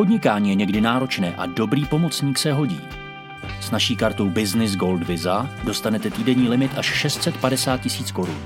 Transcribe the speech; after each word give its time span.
Podnikání 0.00 0.48
je 0.48 0.54
někdy 0.54 0.80
náročné 0.80 1.34
a 1.36 1.46
dobrý 1.46 1.84
pomocník 1.84 2.38
se 2.38 2.52
hodí. 2.52 2.80
S 3.60 3.70
naší 3.70 3.96
kartou 3.96 4.28
Business 4.30 4.76
Gold 4.76 5.02
Visa 5.02 5.50
dostanete 5.64 6.10
týdenní 6.10 6.48
limit 6.48 6.70
až 6.76 6.86
650 6.86 7.80
tisíc 7.80 8.12
korun. 8.12 8.38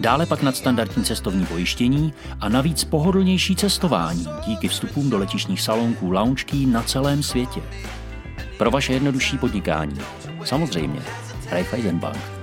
Dále 0.00 0.26
pak 0.26 0.42
nadstandardní 0.42 1.04
cestovní 1.04 1.46
pojištění 1.46 2.14
a 2.40 2.48
navíc 2.48 2.84
pohodlnější 2.84 3.56
cestování 3.56 4.26
díky 4.46 4.68
vstupům 4.68 5.10
do 5.10 5.18
letišních 5.18 5.60
salonků 5.60 6.10
lounge 6.10 6.66
na 6.66 6.82
celém 6.82 7.22
světě. 7.22 7.60
Pro 8.58 8.70
vaše 8.70 8.92
jednodušší 8.92 9.38
podnikání. 9.38 9.98
Samozřejmě. 10.44 11.02
Raiffeisen 11.50 11.98
Bank. 11.98 12.41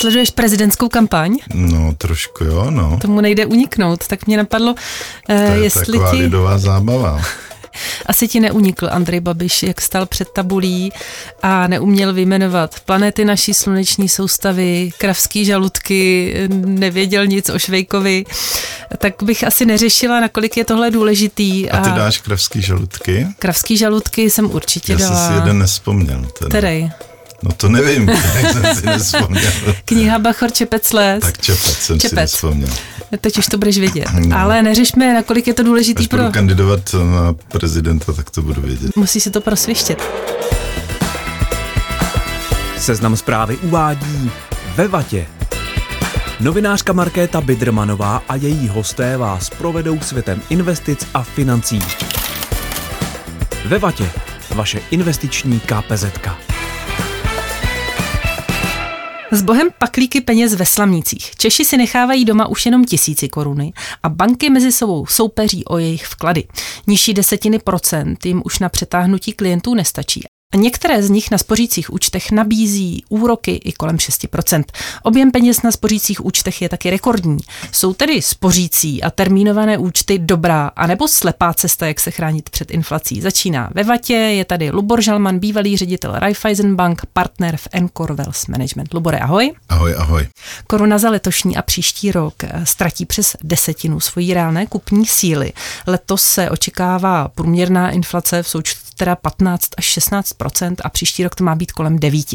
Sleduješ 0.00 0.30
prezidentskou 0.30 0.88
kampaň? 0.88 1.36
No, 1.54 1.94
trošku 1.98 2.44
jo, 2.44 2.70
no. 2.70 2.98
Tomu 3.00 3.20
nejde 3.20 3.46
uniknout, 3.46 4.06
tak 4.06 4.26
mě 4.26 4.36
napadlo, 4.36 4.74
to 5.26 5.32
je 5.32 5.58
jestli 5.62 5.86
taková 5.86 6.10
ti... 6.10 6.16
lidová 6.16 6.58
zábava. 6.58 7.20
Asi 8.06 8.28
ti 8.28 8.40
neunikl 8.40 8.88
Andrej 8.90 9.20
Babiš, 9.20 9.62
jak 9.62 9.80
stal 9.80 10.06
před 10.06 10.28
tabulí 10.28 10.92
a 11.42 11.66
neuměl 11.66 12.12
vyjmenovat 12.12 12.80
planety 12.80 13.24
naší 13.24 13.54
sluneční 13.54 14.08
soustavy, 14.08 14.90
kravský 14.98 15.44
žaludky, 15.44 16.34
nevěděl 16.64 17.26
nic 17.26 17.50
o 17.50 17.58
Švejkovi, 17.58 18.24
tak 18.98 19.22
bych 19.22 19.44
asi 19.44 19.66
neřešila, 19.66 20.20
nakolik 20.20 20.56
je 20.56 20.64
tohle 20.64 20.90
důležitý. 20.90 21.70
A 21.70 21.80
ty 21.80 21.90
dáš 21.90 22.18
kravský 22.18 22.62
žaludky? 22.62 23.26
Kravský 23.38 23.76
žaludky 23.76 24.30
jsem 24.30 24.50
určitě 24.50 24.92
Já 24.92 24.98
dala. 24.98 25.14
Já 25.14 25.26
jsem 25.26 25.34
si 25.34 25.40
jeden 25.40 25.58
nespomněl. 25.58 26.26
Teda. 26.38 26.48
Který? 26.48 26.90
No 27.42 27.50
to 27.56 27.68
nevím, 27.68 28.06
tak 28.32 28.52
jsem 28.52 28.74
si 28.74 28.86
nespomněl. 28.86 29.52
Kniha 29.84 30.18
Bachor 30.18 30.52
Čepec 30.52 30.92
les. 30.92 31.20
Tak 31.20 31.38
Čepec 31.38 31.60
jsem 31.78 31.98
Čepec. 32.00 32.10
si 32.10 32.16
nespomněl. 32.16 32.68
Teď 33.20 33.38
už 33.38 33.46
to 33.46 33.58
budeš 33.58 33.78
vědět. 33.78 34.06
No. 34.26 34.38
Ale 34.38 34.62
neřešme, 34.62 35.14
nakolik 35.14 35.46
je 35.46 35.54
to 35.54 35.62
důležitý 35.62 36.00
Až 36.00 36.06
pro... 36.06 36.18
budu 36.18 36.32
kandidovat 36.32 36.80
na 36.94 37.34
prezidenta, 37.48 38.12
tak 38.12 38.30
to 38.30 38.42
budu 38.42 38.62
vědět. 38.62 38.96
Musí 38.96 39.20
si 39.20 39.30
to 39.30 39.40
prosvištět. 39.40 40.02
Seznam 42.78 43.16
zprávy 43.16 43.56
uvádí 43.56 44.30
ve 44.76 44.88
vatě. 44.88 45.26
Novinářka 46.40 46.92
Markéta 46.92 47.40
Bidrmanová 47.40 48.22
a 48.28 48.36
její 48.36 48.68
hosté 48.68 49.16
vás 49.16 49.50
provedou 49.50 50.00
světem 50.00 50.42
investic 50.50 51.06
a 51.14 51.22
financí. 51.22 51.78
Ve 53.64 53.78
vatě. 53.78 54.10
Vaše 54.54 54.80
investiční 54.90 55.60
KPZka. 55.60 56.49
S 59.32 59.42
bohem 59.42 59.68
paklíky 59.78 60.20
peněz 60.20 60.54
ve 60.54 60.66
slamnicích. 60.66 61.30
Češi 61.36 61.64
si 61.64 61.76
nechávají 61.76 62.24
doma 62.24 62.46
už 62.46 62.66
jenom 62.66 62.84
tisíci 62.84 63.28
koruny 63.28 63.72
a 64.02 64.08
banky 64.08 64.50
mezi 64.50 64.72
sebou 64.72 65.06
soupeří 65.06 65.64
o 65.64 65.78
jejich 65.78 66.06
vklady. 66.06 66.44
Nižší 66.86 67.14
desetiny 67.14 67.58
procent 67.58 68.26
jim 68.26 68.42
už 68.44 68.58
na 68.58 68.68
přetáhnutí 68.68 69.32
klientů 69.32 69.74
nestačí 69.74 70.24
některé 70.56 71.02
z 71.02 71.10
nich 71.10 71.30
na 71.30 71.38
spořících 71.38 71.92
účtech 71.92 72.30
nabízí 72.30 73.04
úroky 73.08 73.50
i 73.50 73.72
kolem 73.72 73.96
6%. 73.96 74.64
Objem 75.02 75.30
peněz 75.30 75.62
na 75.62 75.72
spořících 75.72 76.24
účtech 76.24 76.62
je 76.62 76.68
taky 76.68 76.90
rekordní. 76.90 77.38
Jsou 77.72 77.94
tedy 77.94 78.22
spořící 78.22 79.02
a 79.02 79.10
termínované 79.10 79.78
účty 79.78 80.18
dobrá, 80.18 80.70
anebo 80.76 81.08
slepá 81.08 81.54
cesta, 81.54 81.86
jak 81.86 82.00
se 82.00 82.10
chránit 82.10 82.50
před 82.50 82.70
inflací. 82.70 83.20
Začíná 83.20 83.70
ve 83.74 83.84
Vatě, 83.84 84.14
je 84.14 84.44
tady 84.44 84.70
Lubor 84.70 85.02
Žalman, 85.02 85.38
bývalý 85.38 85.76
ředitel 85.76 86.12
Raiffeisen 86.14 86.76
Bank, 86.76 87.02
partner 87.12 87.56
v 87.56 87.68
Encore 87.72 88.14
Wealth 88.14 88.48
Management. 88.48 88.94
Lubore, 88.94 89.18
ahoj. 89.18 89.52
Ahoj, 89.68 89.94
ahoj. 89.98 90.26
Koruna 90.66 90.98
za 90.98 91.10
letošní 91.10 91.56
a 91.56 91.62
příští 91.62 92.12
rok 92.12 92.34
ztratí 92.64 93.06
přes 93.06 93.36
desetinu 93.42 94.00
svojí 94.00 94.34
reálné 94.34 94.66
kupní 94.66 95.06
síly. 95.06 95.52
Letos 95.86 96.22
se 96.22 96.50
očekává 96.50 97.28
průměrná 97.28 97.90
inflace 97.90 98.42
v 98.42 98.48
součtu 98.48 98.89
teda 99.00 99.16
15 99.16 99.68
až 99.76 99.84
16 99.84 100.32
a 100.84 100.88
příští 100.88 101.24
rok 101.24 101.34
to 101.34 101.44
má 101.44 101.54
být 101.54 101.72
kolem 101.72 101.98
9. 101.98 102.26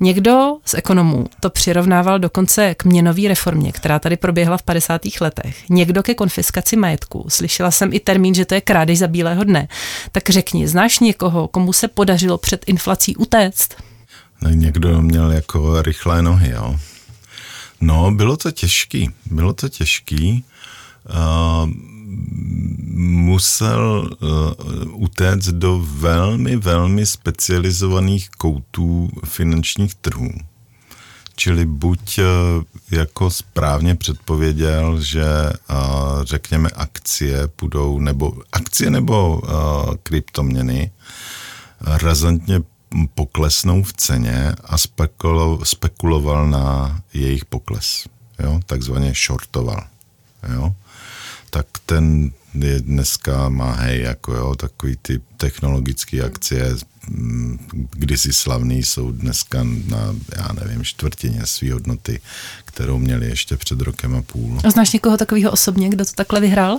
Někdo 0.00 0.56
z 0.64 0.74
ekonomů 0.74 1.26
to 1.40 1.50
přirovnával 1.50 2.18
dokonce 2.18 2.74
k 2.74 2.84
měnové 2.84 3.28
reformě, 3.28 3.72
která 3.72 3.98
tady 3.98 4.16
proběhla 4.16 4.56
v 4.56 4.62
50. 4.62 5.00
letech. 5.20 5.70
Někdo 5.70 6.02
ke 6.02 6.14
konfiskaci 6.14 6.76
majetku. 6.76 7.24
Slyšela 7.28 7.70
jsem 7.70 7.92
i 7.92 8.00
termín, 8.00 8.34
že 8.34 8.44
to 8.44 8.54
je 8.54 8.60
krádež 8.60 8.98
za 8.98 9.06
bílého 9.06 9.44
dne. 9.44 9.68
Tak 10.12 10.30
řekni, 10.30 10.68
znáš 10.68 10.98
někoho, 10.98 11.48
komu 11.48 11.72
se 11.72 11.88
podařilo 11.88 12.38
před 12.38 12.64
inflací 12.66 13.16
utéct? 13.16 13.74
No, 14.42 14.50
někdo 14.50 15.02
měl 15.02 15.32
jako 15.32 15.82
rychlé 15.82 16.22
nohy, 16.22 16.50
jo. 16.50 16.76
No, 17.80 18.10
bylo 18.10 18.36
to 18.36 18.50
těžký. 18.50 19.10
Bylo 19.30 19.52
to 19.52 19.68
těžký. 19.68 20.44
Uh, 21.08 21.93
musel 22.96 24.10
uh, 24.20 25.02
utéct 25.02 25.48
do 25.48 25.86
velmi, 25.88 26.56
velmi 26.56 27.06
specializovaných 27.06 28.30
koutů 28.30 29.10
finančních 29.24 29.94
trhů. 29.94 30.30
Čili 31.36 31.66
buď 31.66 32.18
uh, 32.18 32.24
jako 32.90 33.30
správně 33.30 33.94
předpověděl, 33.94 35.00
že 35.00 35.24
uh, 35.70 35.76
řekněme 36.22 36.68
akcie 36.68 37.48
půjdou, 37.48 37.98
nebo 37.98 38.34
akcie 38.52 38.90
nebo 38.90 39.42
kryptoměny 40.02 40.90
razantně 41.80 42.60
poklesnou 43.14 43.82
v 43.82 43.92
ceně 43.92 44.54
a 44.64 44.78
spekulo, 44.78 45.64
spekuloval 45.64 46.48
na 46.48 47.00
jejich 47.14 47.44
pokles. 47.44 48.04
Jo? 48.38 48.60
Takzvaně 48.66 49.12
shortoval. 49.26 49.84
Jo? 50.54 50.74
Tak 51.54 51.66
ten 51.86 52.32
je 52.54 52.80
dneska 52.80 53.48
má 53.48 53.72
hej, 53.72 54.00
jako 54.00 54.34
jo, 54.34 54.54
takový 54.54 54.96
ty 55.02 55.20
technologické 55.36 56.22
akcie, 56.22 56.76
mm, 57.08 57.58
kdysi 57.90 58.32
slavný, 58.32 58.82
jsou 58.82 59.10
dneska 59.10 59.62
na, 59.62 60.14
já 60.36 60.48
nevím, 60.52 60.84
čtvrtině 60.84 61.46
své 61.46 61.72
hodnoty, 61.72 62.20
kterou 62.64 62.98
měli 62.98 63.26
ještě 63.26 63.56
před 63.56 63.80
rokem 63.80 64.16
a 64.16 64.22
půl. 64.22 64.58
A 64.64 64.70
znáš 64.70 64.92
někoho 64.92 65.16
takového 65.16 65.50
osobně, 65.50 65.88
kdo 65.88 66.04
to 66.04 66.12
takhle 66.14 66.40
vyhrál? 66.40 66.78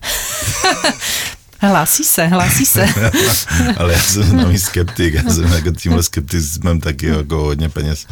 Hlásí 1.60 2.04
se, 2.04 2.26
hlásí 2.26 2.66
se. 2.66 2.86
Ale 3.76 3.92
já 3.92 4.02
jsem 4.02 4.22
známý 4.22 4.58
skeptik, 4.58 5.14
já 5.14 5.22
jsem 5.22 5.52
jako 5.52 5.70
tímhle 5.70 6.02
skepticismem 6.02 6.80
taky 6.80 7.06
jako 7.06 7.36
hodně 7.36 7.68
peněz, 7.68 8.06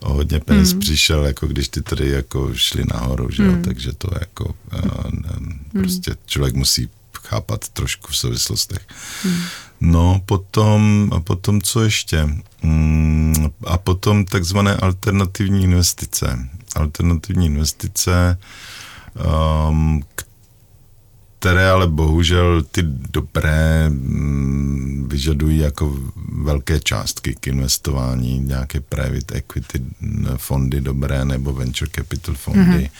o 0.00 0.12
hodně 0.12 0.40
peněz 0.40 0.72
mm. 0.72 0.80
přišel, 0.80 1.24
jako 1.24 1.46
když 1.46 1.68
ty 1.68 1.82
tady 1.82 2.10
jako 2.10 2.50
šly 2.54 2.84
nahoru, 2.94 3.30
že 3.30 3.42
jo, 3.42 3.52
mm. 3.52 3.62
takže 3.62 3.92
to 3.92 4.08
jako 4.20 4.54
mm. 5.02 5.70
prostě 5.72 6.16
člověk 6.26 6.54
musí 6.54 6.88
chápat 7.28 7.68
trošku 7.68 8.12
v 8.12 8.16
souvislostech. 8.16 8.86
Mm. 9.24 9.40
No, 9.80 10.20
potom, 10.26 11.10
a 11.16 11.20
potom 11.20 11.60
co 11.60 11.82
ještě? 11.82 12.28
Mm, 12.62 13.50
a 13.66 13.78
potom 13.78 14.24
takzvané 14.24 14.76
alternativní 14.76 15.64
investice. 15.64 16.48
Alternativní 16.76 17.46
investice, 17.46 18.38
um, 19.68 20.02
které 21.38 21.70
ale 21.70 21.86
bohužel 21.86 22.62
ty 22.62 22.82
dobré 23.10 23.88
mm, 23.88 25.08
vyžadují 25.08 25.58
jako 25.58 25.98
velké 26.42 26.80
částky 26.80 27.34
k 27.40 27.46
investování, 27.46 28.38
nějaké 28.38 28.80
private 28.80 29.34
equity 29.34 29.82
fondy 30.36 30.80
dobré 30.80 31.24
nebo 31.24 31.52
venture 31.52 31.90
capital 31.94 32.34
fondy. 32.34 32.62
Mm-hmm. 32.62 32.90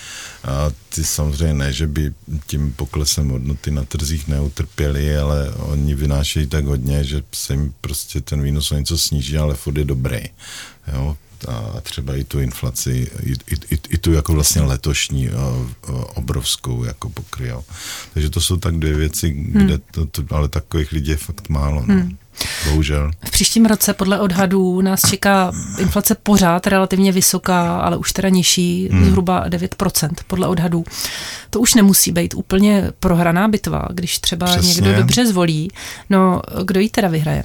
A 0.45 0.71
ty 0.95 1.05
samozřejmě 1.05 1.55
ne, 1.55 1.73
že 1.73 1.87
by 1.87 2.13
tím 2.47 2.73
poklesem 2.73 3.29
hodnoty 3.29 3.71
na 3.71 3.85
trzích 3.85 4.29
neutrpěli, 4.29 5.17
ale 5.17 5.51
oni 5.51 5.95
vynášejí 5.95 6.47
tak 6.47 6.65
hodně, 6.65 7.05
že 7.05 7.23
se 7.33 7.53
jim 7.53 7.75
prostě 7.81 8.21
ten 8.21 8.43
výnos 8.43 8.73
o 8.73 8.79
něco 8.79 8.99
sníží, 8.99 9.39
ale 9.39 9.55
furt 9.55 9.79
je 9.79 9.85
dobrý. 9.85 10.21
Jo, 10.93 11.17
a 11.49 11.81
třeba 11.81 12.17
i 12.17 12.25
tu 12.25 12.41
inflaci, 12.41 13.11
i, 13.23 13.33
i, 13.75 13.79
i 13.89 13.99
tu 13.99 14.13
jako 14.13 14.33
vlastně 14.33 14.63
letošní 14.63 15.31
obrovskou 16.15 16.85
jako 16.85 17.09
pokryjou. 17.09 17.65
Takže 18.15 18.31
to 18.31 18.41
jsou 18.41 18.57
tak 18.57 18.79
dvě 18.79 18.95
věci, 18.95 19.29
hmm. 19.29 19.65
kde 19.65 19.79
to, 19.91 20.07
to, 20.07 20.23
ale 20.31 20.49
takových 20.49 20.93
lidí 20.93 21.11
je 21.11 21.17
fakt 21.17 21.49
málo. 21.49 21.85
No. 21.87 21.95
Hmm. 21.95 22.17
Bohužel. 22.65 23.11
V 23.25 23.31
příštím 23.31 23.67
roce 23.67 23.95
podle 23.95 24.21
odhadů 24.21 24.81
nás 24.81 25.01
čeká 25.11 25.53
inflace 25.79 26.15
pořád 26.15 26.67
relativně 26.67 27.13
vysoká, 27.13 27.81
ale 27.81 27.97
už 27.97 28.13
teda 28.13 28.29
nižší, 28.29 28.89
hmm. 28.93 29.05
zhruba 29.05 29.49
9% 29.49 30.11
podle 30.27 30.49
odhadů. 30.49 30.85
To 31.51 31.61
už 31.61 31.75
nemusí 31.75 32.13
být 32.13 32.35
úplně 32.35 32.93
prohraná 33.01 33.49
bitva, 33.49 33.89
když 33.91 34.19
třeba 34.19 34.47
Přesně. 34.47 34.69
někdo 34.69 34.93
dobře 34.97 35.27
zvolí. 35.27 35.71
No, 36.11 36.43
kdo 36.65 36.81
ji 36.81 36.91
teda 36.91 37.09
vyhraje? 37.09 37.45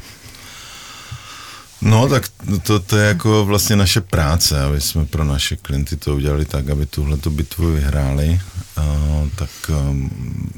No, 1.83 2.07
tak 2.09 2.29
to, 2.63 2.79
to 2.79 2.97
je 2.97 3.07
jako 3.07 3.45
vlastně 3.45 3.75
naše 3.75 4.01
práce, 4.01 4.61
aby 4.61 4.81
jsme 4.81 5.05
pro 5.05 5.23
naše 5.23 5.55
klienty 5.55 5.97
to 5.97 6.15
udělali 6.15 6.45
tak, 6.45 6.69
aby 6.69 6.85
tuhle 6.85 7.17
tu 7.17 7.29
bitvu 7.29 7.71
vyhráli. 7.71 8.39
Uh, 8.77 9.27
tak 9.35 9.49
um, 9.69 10.09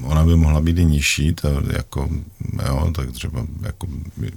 ona 0.03 0.25
by 0.25 0.35
mohla 0.35 0.61
být 0.61 0.77
i 0.77 0.85
nižší, 0.85 1.33
to 1.33 1.61
jako, 1.77 2.09
jo, 2.67 2.91
tak 2.95 3.11
třeba 3.11 3.45
jako, 3.61 3.87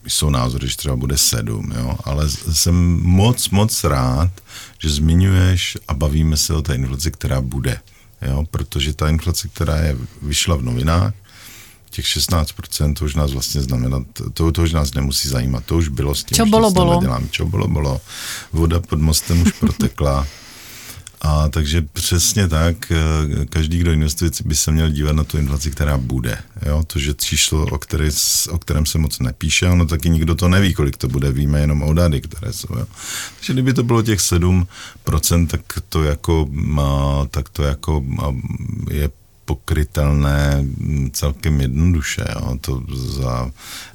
jsou 0.06 0.30
názory, 0.30 0.68
že 0.68 0.76
třeba 0.76 0.96
bude 0.96 1.18
sedm, 1.18 1.72
jo, 1.78 1.98
ale 2.04 2.28
jsem 2.28 2.74
moc, 3.02 3.50
moc 3.50 3.84
rád, 3.84 4.30
že 4.78 4.90
zmiňuješ 4.90 5.78
a 5.88 5.94
bavíme 5.94 6.36
se 6.36 6.54
o 6.54 6.62
té 6.62 6.74
inflaci, 6.74 7.10
která 7.10 7.40
bude, 7.40 7.80
jo, 8.22 8.44
protože 8.50 8.94
ta 8.94 9.08
inflace, 9.08 9.48
která 9.48 9.76
je 9.76 9.96
vyšla 10.22 10.56
v 10.56 10.62
novinách, 10.62 11.14
těch 11.90 12.04
16% 12.04 12.94
to 12.94 13.04
už 13.04 13.14
nás 13.14 13.32
vlastně 13.32 13.62
znamená, 13.62 14.04
to, 14.32 14.52
to 14.52 14.62
už 14.62 14.72
nás 14.72 14.94
nemusí 14.94 15.28
zajímat, 15.28 15.64
to 15.64 15.76
už 15.76 15.88
bylo 15.88 16.14
s 16.14 16.24
tím, 16.24 16.36
Čo 16.36 16.46
bolo, 16.46 16.70
bolo. 16.70 17.00
Dělám. 17.00 17.28
Čo 17.28 17.46
bolo, 17.46 17.68
bolo. 17.68 18.00
Voda 18.52 18.80
pod 18.80 19.00
mostem 19.00 19.42
už 19.42 19.52
protekla. 19.52 20.26
A 21.20 21.48
takže 21.48 21.82
přesně 21.82 22.48
tak, 22.48 22.92
eh, 22.92 23.46
každý, 23.46 23.78
kdo 23.78 23.92
investuje, 23.92 24.30
by 24.44 24.56
se 24.56 24.72
měl 24.72 24.88
dívat 24.88 25.12
na 25.12 25.24
tu 25.24 25.38
inflaci, 25.38 25.70
která 25.70 25.98
bude. 25.98 26.38
Jo? 26.66 26.84
To, 26.86 26.98
že 26.98 27.14
číslo, 27.14 27.66
o, 27.66 27.78
který, 27.78 28.08
o 28.50 28.58
kterém 28.58 28.86
se 28.86 28.98
moc 28.98 29.18
nepíše, 29.18 29.68
ono 29.68 29.86
taky 29.86 30.10
nikdo 30.10 30.34
to 30.34 30.48
neví, 30.48 30.74
kolik 30.74 30.96
to 30.96 31.08
bude, 31.08 31.32
víme 31.32 31.60
jenom 31.60 31.82
odhady, 31.82 32.20
které 32.20 32.52
jsou. 32.52 32.78
Jo? 32.78 32.86
Takže 33.36 33.52
kdyby 33.52 33.74
to 33.74 33.82
bylo 33.82 34.02
těch 34.02 34.18
7%, 34.20 35.46
tak 35.46 35.60
to 35.88 36.02
jako, 36.02 36.46
má, 36.50 37.26
tak 37.30 37.48
to 37.48 37.62
jako 37.62 38.00
má, 38.06 38.34
je 38.90 39.10
pokrytelné 39.48 40.64
celkem 41.12 41.60
jednoduše. 41.60 42.24
Jo. 42.34 42.58
To 42.60 42.82
za 42.94 43.50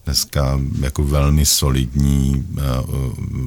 dneska 0.06 0.60
jako 0.82 1.04
velmi 1.04 1.46
solidní 1.46 2.48
eh, 2.58 2.62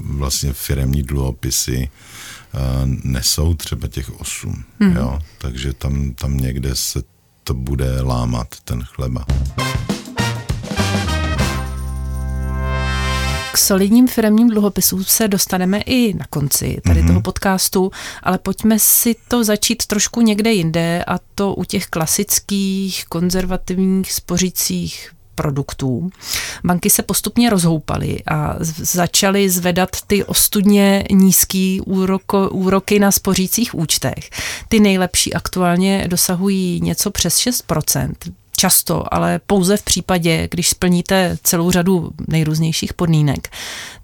vlastně 0.05 0.53
firemní 0.53 1.03
dluhopisy 1.03 1.89
eh, 1.89 2.59
nesou 3.05 3.55
třeba 3.55 3.89
těch 3.89 4.21
osm. 4.21 4.65
Hmm. 4.81 4.97
Jo. 4.97 5.19
Takže 5.39 5.73
tam, 5.73 6.15
tam 6.15 6.37
někde 6.37 6.75
se 6.75 7.03
to 7.45 7.55
bude 7.55 8.03
lámat, 8.03 8.55
ten 8.65 8.83
chleba. 8.83 9.27
K 13.57 13.59
solidním 13.59 14.09
firmním 14.09 14.49
dluhopisům 14.49 15.05
se 15.05 15.29
dostaneme 15.29 15.81
i 15.81 16.15
na 16.15 16.25
konci 16.31 16.81
tady 16.85 17.03
mm-hmm. 17.03 17.07
toho 17.07 17.21
podcastu, 17.21 17.91
ale 18.23 18.39
pojďme 18.39 18.79
si 18.79 19.17
to 19.29 19.45
začít 19.45 19.87
trošku 19.87 20.21
někde 20.21 20.53
jinde 20.53 21.05
a 21.05 21.19
to 21.35 21.55
u 21.55 21.65
těch 21.65 21.87
klasických 21.87 23.05
konzervativních 23.09 24.13
spořících 24.13 25.11
produktů. 25.35 26.11
Banky 26.65 26.91
se 26.91 27.03
postupně 27.03 27.51
rozhoupaly 27.51 28.19
a 28.27 28.55
začaly 28.77 29.51
zvedat 29.51 29.91
ty 30.07 30.25
ostudně 30.25 31.05
nízký 31.11 31.81
úroko, 31.81 32.51
úroky 32.51 32.99
na 32.99 33.11
spořících 33.11 33.75
účtech. 33.75 34.31
Ty 34.69 34.81
nejlepší 34.81 35.35
aktuálně 35.35 36.05
dosahují 36.09 36.81
něco 36.81 37.11
přes 37.11 37.37
6%, 37.39 38.13
často, 38.57 39.15
ale 39.15 39.41
pouze 39.47 39.77
v 39.77 39.83
případě, 39.83 40.49
když 40.51 40.69
splníte 40.69 41.39
celou 41.43 41.71
řadu 41.71 42.11
nejrůznějších 42.29 42.95
podmínek. 42.95 43.49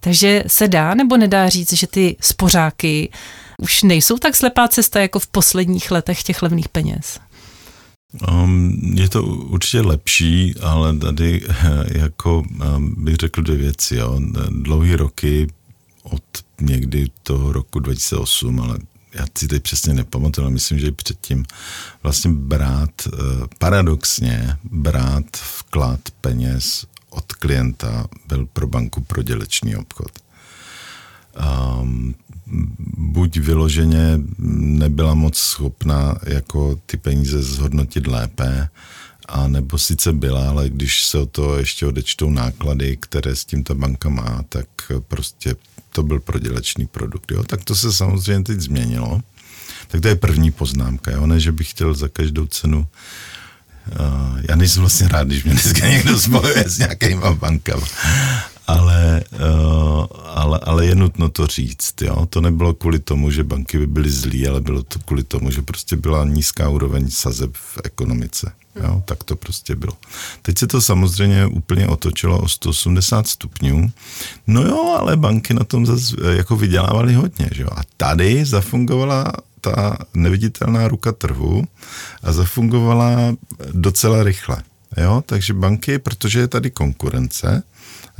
Takže 0.00 0.44
se 0.46 0.68
dá 0.68 0.94
nebo 0.94 1.16
nedá 1.16 1.48
říct, 1.48 1.72
že 1.72 1.86
ty 1.86 2.16
spořáky 2.20 3.10
už 3.58 3.82
nejsou 3.82 4.18
tak 4.18 4.36
slepá 4.36 4.68
cesta 4.68 5.00
jako 5.00 5.18
v 5.18 5.26
posledních 5.26 5.90
letech 5.90 6.22
těch 6.22 6.42
levných 6.42 6.68
peněz? 6.68 7.20
Um, 8.28 8.78
je 8.94 9.08
to 9.08 9.22
určitě 9.22 9.80
lepší, 9.80 10.54
ale 10.60 10.96
tady 10.96 11.42
jako 11.94 12.42
um, 12.76 13.04
bych 13.04 13.16
řekl 13.16 13.42
dvě 13.42 13.56
věci. 13.56 13.96
Jo. 13.96 14.20
Dlouhý 14.50 14.96
roky 14.96 15.48
od 16.02 16.22
někdy 16.60 17.06
toho 17.22 17.52
roku 17.52 17.80
2008, 17.80 18.60
ale 18.60 18.78
já 19.14 19.26
si 19.38 19.48
teď 19.48 19.62
přesně 19.62 19.94
nepamatuju, 19.94 20.44
ale 20.44 20.52
myslím, 20.52 20.78
že 20.78 20.86
i 20.86 20.92
předtím 20.92 21.44
vlastně 22.02 22.30
brát, 22.30 22.90
eh, 23.06 23.10
paradoxně 23.58 24.56
brát 24.64 25.36
vklad 25.36 26.00
peněz 26.20 26.86
od 27.10 27.32
klienta 27.32 28.06
byl 28.28 28.46
pro 28.46 28.66
banku 28.66 29.00
prodělečný 29.00 29.76
obchod. 29.76 30.10
Um, 31.80 32.14
buď 32.96 33.36
vyloženě 33.36 34.20
nebyla 34.38 35.14
moc 35.14 35.38
schopná 35.38 36.18
jako 36.26 36.80
ty 36.86 36.96
peníze 36.96 37.42
zhodnotit 37.42 38.06
lépe, 38.06 38.68
a 39.28 39.48
nebo 39.48 39.78
sice 39.78 40.12
byla, 40.12 40.48
ale 40.48 40.68
když 40.68 41.04
se 41.04 41.18
o 41.18 41.26
to 41.26 41.58
ještě 41.58 41.86
odečtou 41.86 42.30
náklady, 42.30 42.96
které 42.96 43.36
s 43.36 43.44
tím 43.44 43.64
ta 43.64 43.74
banka 43.74 44.08
má, 44.08 44.44
tak 44.48 44.66
prostě 45.08 45.56
to 45.92 46.02
byl 46.02 46.20
prodělečný 46.20 46.86
produkt. 46.86 47.30
Jo? 47.30 47.42
Tak 47.44 47.64
to 47.64 47.74
se 47.74 47.92
samozřejmě 47.92 48.44
teď 48.44 48.60
změnilo. 48.60 49.20
Tak 49.88 50.00
to 50.00 50.08
je 50.08 50.16
první 50.16 50.50
poznámka. 50.50 51.10
Jo? 51.10 51.26
Ne, 51.26 51.40
že 51.40 51.52
bych 51.52 51.70
chtěl 51.70 51.94
za 51.94 52.08
každou 52.08 52.46
cenu 52.46 52.86
Uh, 54.00 54.40
já 54.48 54.56
nejsem 54.56 54.80
vlastně 54.80 55.08
rád, 55.08 55.26
když 55.26 55.44
mě 55.44 55.52
dneska 55.52 55.88
někdo 55.88 56.18
spojuje 56.18 56.64
s 56.68 56.78
nějakýma 56.78 57.32
bankama. 57.34 57.86
Ale, 58.66 59.24
uh, 59.32 59.38
ale, 60.34 60.60
ale 60.62 60.86
je 60.86 60.94
nutno 60.94 61.28
to 61.28 61.46
říct. 61.46 62.02
Jo? 62.02 62.26
To 62.26 62.40
nebylo 62.40 62.74
kvůli 62.74 62.98
tomu, 62.98 63.30
že 63.30 63.44
banky 63.44 63.78
by 63.78 63.86
byly 63.86 64.10
zlí, 64.10 64.48
ale 64.48 64.60
bylo 64.60 64.82
to 64.82 64.98
kvůli 64.98 65.22
tomu, 65.22 65.50
že 65.50 65.62
prostě 65.62 65.96
byla 65.96 66.24
nízká 66.24 66.68
úroveň 66.68 67.10
sazeb 67.10 67.50
v 67.54 67.78
ekonomice. 67.84 68.52
Jo, 68.76 69.02
tak 69.04 69.24
to 69.24 69.36
prostě 69.36 69.76
bylo. 69.76 69.92
Teď 70.42 70.58
se 70.58 70.66
to 70.66 70.80
samozřejmě 70.80 71.46
úplně 71.46 71.88
otočilo 71.88 72.38
o 72.38 72.48
180 72.48 73.26
stupňů. 73.26 73.92
No 74.46 74.62
jo, 74.62 74.96
ale 75.00 75.16
banky 75.16 75.54
na 75.54 75.64
tom 75.64 75.86
zase 75.86 76.16
eh, 76.22 76.36
jako 76.36 76.56
vydělávaly 76.56 77.14
hodně. 77.14 77.50
Že 77.52 77.62
jo? 77.62 77.68
A 77.76 77.80
tady 77.96 78.44
zafungovala 78.44 79.32
ta 79.60 79.98
neviditelná 80.14 80.88
ruka 80.88 81.12
trhu 81.12 81.64
a 82.22 82.32
zafungovala 82.32 83.36
docela 83.72 84.22
rychle. 84.22 84.62
Jo? 84.96 85.22
Takže 85.26 85.54
banky, 85.54 85.98
protože 85.98 86.40
je 86.40 86.48
tady 86.48 86.70
konkurence, 86.70 87.62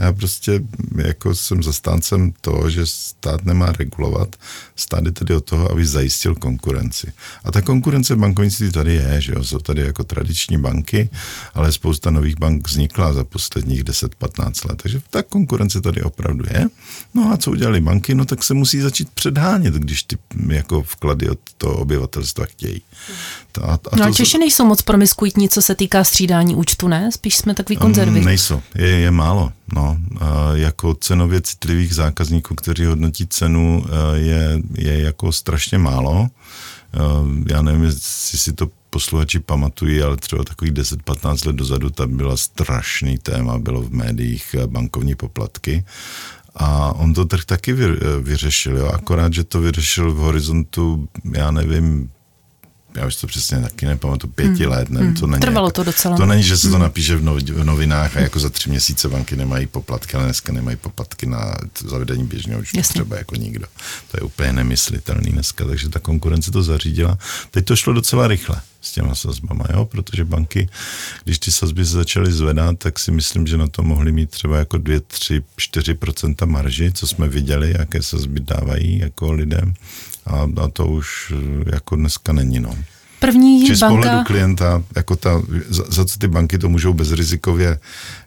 já 0.03 0.13
prostě 0.13 0.61
jako 0.97 1.35
jsem 1.35 1.63
zastáncem 1.63 2.33
toho, 2.41 2.71
že 2.71 2.87
stát 2.87 3.45
nemá 3.45 3.73
regulovat, 3.73 4.37
stát 4.77 5.05
je 5.05 5.13
tedy 5.13 5.35
od 5.35 5.45
toho, 5.45 5.71
aby 5.71 5.87
zajistil 5.87 6.35
konkurenci. 6.35 7.13
A 7.45 7.53
ta 7.53 7.63
konkurence 7.63 8.17
bankovnictví 8.17 8.73
tady 8.73 8.95
je, 8.95 9.21
že 9.21 9.33
jo? 9.33 9.45
jsou 9.45 9.59
tady 9.59 9.83
jako 9.83 10.05
tradiční 10.05 10.59
banky, 10.59 11.11
ale 11.55 11.73
spousta 11.73 12.11
nových 12.11 12.39
bank 12.39 12.69
vznikla 12.69 13.13
za 13.13 13.25
posledních 13.25 13.85
10-15 13.85 14.69
let, 14.69 14.83
takže 14.83 15.01
ta 15.11 15.23
konkurence 15.23 15.81
tady 15.81 16.03
opravdu 16.03 16.45
je. 16.51 16.67
No 17.15 17.33
a 17.33 17.37
co 17.37 17.51
udělali 17.51 17.81
banky? 17.81 18.15
No 18.15 18.25
tak 18.25 18.45
se 18.45 18.55
musí 18.55 18.81
začít 18.81 19.09
předhánět, 19.11 19.75
když 19.75 20.03
ty 20.03 20.19
jako 20.49 20.83
vklady 20.83 21.29
od 21.31 21.39
toho 21.59 21.75
obyvatelstva 21.75 22.45
chtějí. 22.45 22.83
Ta, 23.53 23.79
a 23.93 23.97
no 23.97 24.05
a 24.05 24.13
Češi 24.13 24.39
nejsou 24.39 24.65
moc 24.65 24.83
promiskuitní, 24.83 25.49
co 25.49 25.63
se 25.63 25.75
týká 25.75 26.05
střídání 26.05 26.55
účtu, 26.55 26.89
ne? 26.89 27.13
Spíš 27.13 27.37
jsme 27.37 27.55
takový 27.55 27.77
konzervy. 27.77 28.19
Um, 28.19 28.25
nejsou, 28.25 28.63
je, 28.75 28.89
je 28.89 29.11
málo. 29.11 29.53
No, 29.75 29.97
jako 30.55 30.95
cenově 30.95 31.41
citlivých 31.41 31.95
zákazníků, 31.95 32.55
kteří 32.55 32.85
hodnotí 32.85 33.27
cenu, 33.27 33.85
je, 34.15 34.61
je 34.75 35.01
jako 35.01 35.33
strašně 35.33 35.79
málo. 35.79 36.29
Já 37.49 37.63
nevím, 37.63 37.85
jestli 37.85 38.39
si 38.39 38.53
to 38.53 38.69
posluchači 38.91 39.39
pamatují, 39.39 40.03
ale 40.03 40.17
třeba 40.17 40.45
takových 40.45 40.73
10-15 40.73 41.47
let 41.47 41.57
dozadu 41.57 41.91
tam 41.91 42.17
byla 42.17 42.37
strašný 42.37 43.19
téma, 43.19 43.59
bylo 43.59 43.83
v 43.83 43.91
médiích 43.91 44.57
bankovní 44.67 45.15
poplatky. 45.15 45.85
A 46.55 46.93
on 46.93 47.15
to 47.15 47.25
trh 47.25 47.45
taky 47.45 47.73
vyřešil, 48.21 48.77
jo? 48.77 48.87
akorát, 48.87 49.33
že 49.33 49.45
to 49.45 49.61
vyřešil 49.61 50.13
v 50.13 50.17
horizontu, 50.17 51.09
já 51.35 51.51
nevím, 51.51 52.11
já 52.95 53.07
už 53.07 53.17
to 53.17 53.27
přesně 53.27 53.61
taky 53.61 53.87
nepamatuju, 53.87 54.33
pěti 54.33 54.65
hmm. 54.65 54.73
let, 54.73 54.91
ne, 54.91 55.01
hmm. 55.01 55.15
to 55.15 55.27
není. 55.27 55.41
Trvalo 55.41 55.67
jako, 55.67 55.75
to 55.75 55.85
docela. 55.85 56.17
To 56.17 56.27
není, 56.27 56.43
že 56.43 56.57
se 56.57 56.69
to 56.69 56.75
hmm. 56.75 56.83
napíše 56.83 57.17
v, 57.17 57.65
novinách 57.65 58.17
a 58.17 58.21
jako 58.21 58.41
za 58.41 58.51
tři 58.51 58.71
měsíce 58.71 59.09
banky 59.09 59.37
nemají 59.37 59.67
poplatky, 59.67 60.15
ale 60.17 60.25
dneska 60.25 60.53
nemají 60.53 60.77
poplatky 60.77 61.27
na 61.27 61.55
zavedení 61.89 62.25
běžného 62.25 62.61
účtu 62.61 62.83
třeba 62.83 63.17
jako 63.17 63.37
nikdo. 63.37 63.67
To 64.11 64.17
je 64.17 64.21
úplně 64.21 64.53
nemyslitelný 64.53 65.33
dneska, 65.33 65.65
takže 65.65 65.89
ta 65.89 65.99
konkurence 65.99 66.51
to 66.51 66.63
zařídila. 66.63 67.19
Teď 67.51 67.65
to 67.65 67.77
šlo 67.77 67.93
docela 67.93 68.29
rychle 68.29 68.61
s 68.81 68.93
těma 68.93 69.15
sazbama, 69.15 69.65
jo? 69.73 69.85
protože 69.85 70.25
banky, 70.25 70.69
když 71.25 71.39
ty 71.39 71.53
sazby 71.53 71.85
se 71.85 71.93
začaly 71.93 72.33
zvedat, 72.33 72.79
tak 72.79 72.99
si 72.99 73.11
myslím, 73.11 73.47
že 73.47 73.57
na 73.57 73.67
to 73.69 73.83
mohly 73.83 74.13
mít 74.13 74.31
třeba 74.31 74.59
jako 74.59 74.79
2, 74.79 75.01
3, 75.07 75.43
4% 75.59 76.47
marži, 76.47 76.93
co 76.93 77.07
jsme 77.07 77.29
viděli, 77.29 77.75
jaké 77.79 78.03
sazby 78.03 78.41
dávají 78.41 78.99
jako 78.99 79.33
lidem 79.33 79.75
a, 80.27 80.49
a 80.63 80.69
to 80.69 80.87
už 80.87 81.33
jako 81.73 81.97
dneska 81.97 82.33
není, 82.33 82.61
no. 82.61 82.77
První 83.19 83.67
Či 83.67 83.73
banka... 83.73 83.87
z 83.87 83.89
pohledu 83.89 84.25
klienta, 84.25 84.83
jako 84.97 85.17
ta, 85.17 85.43
za, 85.69 85.85
za 85.89 86.05
co 86.05 86.19
ty 86.19 86.29
banky 86.29 86.59
to 86.59 86.69
můžou 86.69 86.93
bezrizikově 86.93 87.79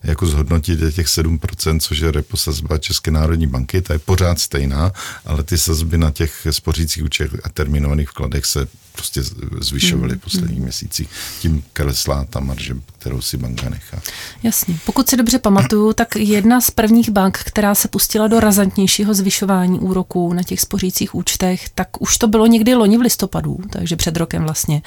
jako 0.06 0.26
zhodnotit 0.26 0.80
je 0.80 0.92
těch 0.92 1.08
7%, 1.08 1.80
což 1.80 2.00
je 2.00 2.12
repo 2.12 2.38
sazba 2.38 2.78
České 2.78 3.12
národní 3.12 3.48
banky, 3.48 3.82
ta 3.82 3.94
je 3.94 4.00
pořád 4.00 4.40
stejná, 4.40 4.92
ale 5.26 5.44
ty 5.44 5.58
sazby 5.58 5.98
na 5.98 6.12
těch 6.12 6.48
spořících 6.52 7.04
účtech 7.04 7.32
a 7.44 7.50
terminovaných 7.50 8.10
vkladech 8.10 8.46
se 8.46 8.68
prostě 8.96 9.22
zvyšovaly 9.60 10.10
hmm. 10.10 10.20
v 10.20 10.24
posledních 10.24 10.58
hmm. 10.58 10.64
měsících. 10.64 11.10
Tím 11.42 11.64
kreslá 11.74 12.26
ta 12.30 12.40
marže, 12.40 12.76
kterou 13.00 13.22
si 13.22 13.38
banka 13.38 13.70
nechá. 13.70 14.02
Jasně. 14.44 14.78
Pokud 14.86 15.10
si 15.10 15.18
dobře 15.18 15.40
pamatuju, 15.40 15.94
tak 15.94 16.16
jedna 16.16 16.62
z 16.62 16.72
prvních 16.72 17.10
bank, 17.10 17.38
která 17.38 17.76
se 17.76 17.88
pustila 17.88 18.28
do 18.28 18.40
razantnějšího 18.40 19.14
zvyšování 19.14 19.80
úroků 19.80 20.34
na 20.34 20.44
těch 20.44 20.60
spořících 20.60 21.16
účtech, 21.16 21.70
tak 21.70 22.02
už 22.02 22.18
to 22.18 22.28
bylo 22.28 22.48
někdy 22.48 22.76
loni 22.76 22.98
v 22.98 23.02
listopadu, 23.02 23.60
takže 23.70 23.96
před 23.96 24.18
rokem 24.18 24.44
vlastně. 24.44 24.82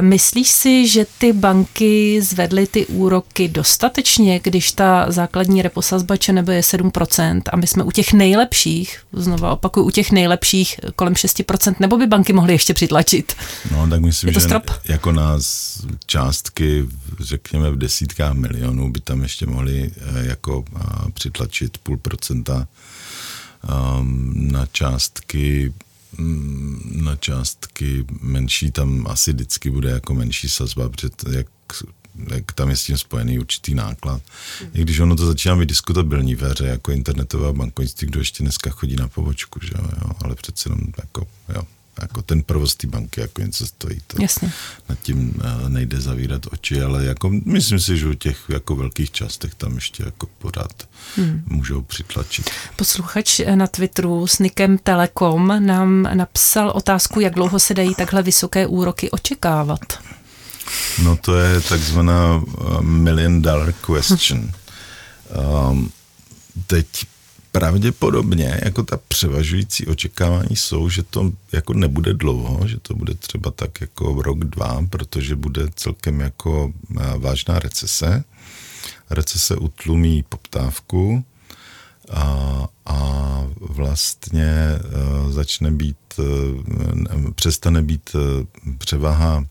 Myslíš 0.00 0.50
si, 0.50 0.88
že 0.88 1.06
ty 1.18 1.32
banky 1.32 2.22
zvedly 2.22 2.66
ty 2.66 2.86
úroky 2.86 3.48
dostatečně, 3.48 4.19
když 4.42 4.72
ta 4.72 5.06
základní 5.08 5.62
reposazba 5.62 6.16
ČNB 6.16 6.48
je 6.48 6.60
7% 6.60 7.42
a 7.52 7.56
my 7.56 7.66
jsme 7.66 7.84
u 7.84 7.90
těch 7.90 8.12
nejlepších, 8.12 9.00
znova 9.12 9.52
opakuju, 9.52 9.86
u 9.86 9.90
těch 9.90 10.12
nejlepších 10.12 10.80
kolem 10.96 11.14
6%, 11.14 11.74
nebo 11.80 11.96
by 11.98 12.06
banky 12.06 12.32
mohly 12.32 12.52
ještě 12.52 12.74
přitlačit? 12.74 13.32
No, 13.72 13.88
tak 13.88 14.00
myslím, 14.00 14.32
že 14.32 14.40
strop? 14.40 14.70
jako 14.84 15.12
nás 15.12 15.78
částky, 16.06 16.86
řekněme 17.20 17.70
v 17.70 17.78
desítkách 17.78 18.34
milionů, 18.34 18.92
by 18.92 19.00
tam 19.00 19.22
ještě 19.22 19.46
mohly 19.46 19.90
eh, 19.96 20.26
jako 20.26 20.64
eh, 20.76 20.80
přitlačit 21.14 21.78
půl 21.78 21.96
procenta 21.96 22.68
ehm, 23.68 24.32
na 24.52 24.66
částky 24.72 25.72
mm, 26.18 27.00
na 27.04 27.16
částky 27.16 28.04
menší, 28.20 28.70
tam 28.70 29.06
asi 29.08 29.32
vždycky 29.32 29.70
bude 29.70 29.90
jako 29.90 30.14
menší 30.14 30.48
sazba, 30.48 30.88
protože 30.88 31.08
jak, 31.36 31.46
jak 32.30 32.52
tam 32.52 32.70
je 32.70 32.76
s 32.76 32.84
tím 32.84 32.98
spojený 32.98 33.38
určitý 33.38 33.74
náklad. 33.74 34.22
I 34.74 34.82
když 34.82 35.00
ono 35.00 35.16
to 35.16 35.26
začíná 35.26 35.56
být 35.56 35.68
diskutabilní 35.68 36.34
ve 36.34 36.48
hře, 36.48 36.66
jako 36.66 36.92
internetová 36.92 37.52
bankovnictví, 37.52 38.06
kdo 38.06 38.20
ještě 38.20 38.42
dneska 38.42 38.70
chodí 38.70 38.96
na 38.96 39.08
pobočku, 39.08 39.60
že 39.62 39.72
jo, 39.78 40.10
ale 40.24 40.34
přece 40.34 40.68
jenom 40.68 40.80
jako, 40.98 41.26
jo, 41.54 41.62
jako 42.00 42.22
ten 42.22 42.42
provoz 42.42 42.74
té 42.74 42.86
banky 42.86 43.20
jako 43.20 43.42
něco 43.42 43.66
stojí. 43.66 44.00
To 44.06 44.22
Jasně. 44.22 44.52
Nad 44.88 44.98
tím 45.02 45.34
eh, 45.40 45.68
nejde 45.68 46.00
zavírat 46.00 46.46
oči, 46.50 46.82
ale 46.82 47.04
jako 47.04 47.30
myslím 47.44 47.80
si, 47.80 47.96
že 47.96 48.08
u 48.08 48.14
těch 48.14 48.44
jako 48.48 48.76
velkých 48.76 49.10
částech 49.10 49.54
tam 49.54 49.74
ještě 49.74 50.02
jako 50.02 50.26
pořád 50.38 50.88
hmm. 51.16 51.42
můžou 51.46 51.82
přitlačit. 51.82 52.50
Posluchač 52.76 53.40
na 53.54 53.66
Twitteru 53.66 54.26
s 54.26 54.38
Nikem 54.38 54.78
Telekom 54.78 55.66
nám 55.66 56.02
napsal 56.14 56.70
otázku, 56.70 57.20
jak 57.20 57.34
dlouho 57.34 57.58
se 57.58 57.74
dají 57.74 57.94
takhle 57.94 58.22
vysoké 58.22 58.66
úroky 58.66 59.10
očekávat. 59.10 59.98
No 61.02 61.16
to 61.16 61.36
je 61.36 61.60
takzvaná 61.60 62.42
eh, 62.44 62.82
million 62.82 63.42
dollar 63.42 63.72
question. 63.72 64.52
Um, 65.70 65.90
teď 66.66 66.86
pravděpodobně 67.52 68.60
jako 68.64 68.82
ta 68.82 68.98
převažující 69.08 69.86
očekávání 69.86 70.56
jsou, 70.56 70.88
že 70.88 71.02
to 71.02 71.32
jako 71.52 71.74
nebude 71.74 72.14
dlouho, 72.14 72.68
že 72.68 72.78
to 72.82 72.94
bude 72.94 73.14
třeba 73.14 73.50
tak 73.50 73.80
jako 73.80 74.22
rok, 74.22 74.38
dva, 74.38 74.84
protože 74.90 75.36
bude 75.36 75.68
celkem 75.74 76.20
jako 76.20 76.72
eh, 77.00 77.18
vážná 77.18 77.58
recese. 77.58 78.24
Recese 79.10 79.56
utlumí 79.56 80.24
poptávku 80.28 81.24
a, 82.10 82.66
a 82.86 82.98
vlastně 83.60 84.78
uh, 84.84 85.32
začne 85.32 85.70
být, 85.70 85.96
přestane 87.34 87.82
být 87.82 88.10
převaha 88.78 89.44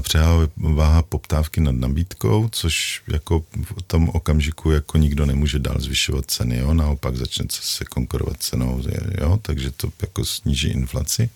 převáha 0.00 1.02
poptávky 1.02 1.60
nad 1.60 1.74
nabídkou, 1.74 2.48
což 2.52 3.02
jako 3.06 3.44
v 3.76 3.82
tom 3.82 4.08
okamžiku 4.08 4.70
jako 4.70 4.98
nikdo 4.98 5.26
nemůže 5.26 5.58
dál 5.58 5.76
zvyšovat 5.78 6.24
ceny, 6.30 6.58
jo? 6.58 6.74
naopak 6.74 7.16
začne 7.16 7.46
se 7.50 7.84
konkurovat 7.84 8.36
cenou, 8.42 8.82
jo? 9.20 9.38
takže 9.42 9.70
to 9.70 9.92
jako 10.00 10.24
sníží 10.24 10.68
inflaci. 10.68 11.30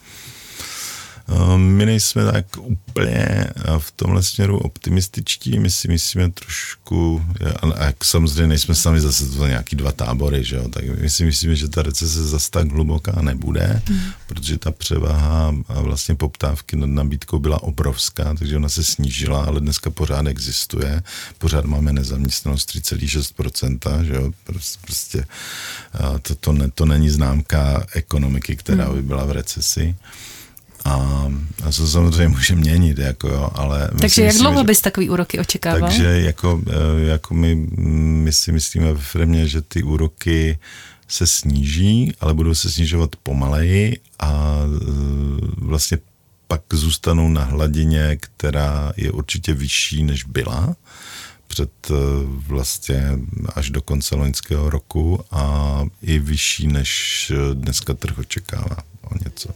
Ehm, 1.28 1.60
my 1.60 1.86
nejsme 1.86 2.32
tak 2.32 2.46
úplně 2.56 3.18
eh, 3.18 3.52
v 3.78 3.90
tomhle 3.90 4.22
směru 4.22 4.58
optimističtí, 4.58 5.58
my 5.58 5.70
si 5.70 5.88
myslíme 5.88 6.30
trošku, 6.30 7.22
a 7.62 7.84
jak 7.84 8.04
samozřejmě 8.04 8.46
nejsme 8.46 8.74
sami 8.74 9.00
zase 9.00 9.28
to 9.28 9.46
nějaký 9.46 9.76
dva 9.76 9.92
tábory, 9.92 10.44
že 10.44 10.56
jo, 10.56 10.68
tak 10.68 10.84
my 11.00 11.10
si 11.10 11.24
myslíme, 11.24 11.56
že 11.56 11.68
ta 11.68 11.82
recese 11.82 12.28
zase 12.28 12.50
tak 12.50 12.72
hluboká 12.72 13.22
nebude, 13.22 13.82
mm. 13.90 14.00
protože 14.26 14.58
ta 14.58 14.70
převaha 14.70 15.54
vlastně 15.68 16.14
poptávky 16.14 16.76
nad 16.76 16.86
nabídkou 16.86 17.38
byla 17.38 17.62
obrovská, 17.62 18.34
takže 18.34 18.56
ona 18.56 18.68
se 18.68 18.84
snížila, 18.84 19.44
ale 19.44 19.60
dneska 19.60 19.90
pořád 19.90 20.26
existuje, 20.26 21.02
pořád 21.38 21.64
máme 21.64 21.92
nezaměstnanost 21.92 22.70
3,6%, 22.70 24.02
že 24.02 24.14
jo, 24.14 24.32
prostě 24.80 25.24
to, 26.22 26.34
to, 26.34 26.52
ne, 26.52 26.70
to 26.70 26.86
není 26.86 27.10
známka 27.10 27.86
ekonomiky, 27.94 28.56
která 28.56 28.88
mm. 28.88 28.94
by 28.94 29.02
byla 29.02 29.24
v 29.24 29.32
recesi. 29.32 29.96
A, 30.88 31.30
to 31.76 31.88
samozřejmě 31.88 32.28
může 32.28 32.54
měnit, 32.54 32.98
jako 32.98 33.28
jo, 33.28 33.50
ale... 33.54 33.90
Takže 34.00 34.22
jak 34.22 34.36
dlouho 34.36 34.64
bys 34.64 34.80
takový 34.80 35.10
úroky 35.10 35.38
očekával? 35.38 35.88
Takže 35.88 36.20
jako, 36.20 36.62
e, 36.70 37.04
jako 37.04 37.34
my, 37.34 37.54
my 38.24 38.32
si 38.32 38.52
myslíme 38.52 38.92
ve 38.92 39.00
firmě, 39.00 39.48
že 39.48 39.62
ty 39.62 39.82
úroky 39.82 40.58
se 41.08 41.26
sníží, 41.26 42.12
ale 42.20 42.34
budou 42.34 42.54
se 42.54 42.70
snižovat 42.70 43.16
pomaleji 43.16 44.00
a 44.18 44.60
e, 44.64 44.78
vlastně 45.56 45.98
pak 46.46 46.62
zůstanou 46.72 47.28
na 47.28 47.44
hladině, 47.44 48.16
která 48.20 48.92
je 48.96 49.10
určitě 49.10 49.54
vyšší, 49.54 50.02
než 50.02 50.24
byla 50.24 50.76
před 51.46 51.70
e, 51.90 51.94
vlastně 52.46 53.18
až 53.54 53.70
do 53.70 53.82
konce 53.82 54.14
loňského 54.14 54.70
roku 54.70 55.20
a 55.30 55.84
i 56.02 56.18
vyšší, 56.18 56.66
než 56.66 57.32
dneska 57.54 57.94
trh 57.94 58.18
očekává 58.18 58.76
o 59.02 59.24
něco. 59.24 59.48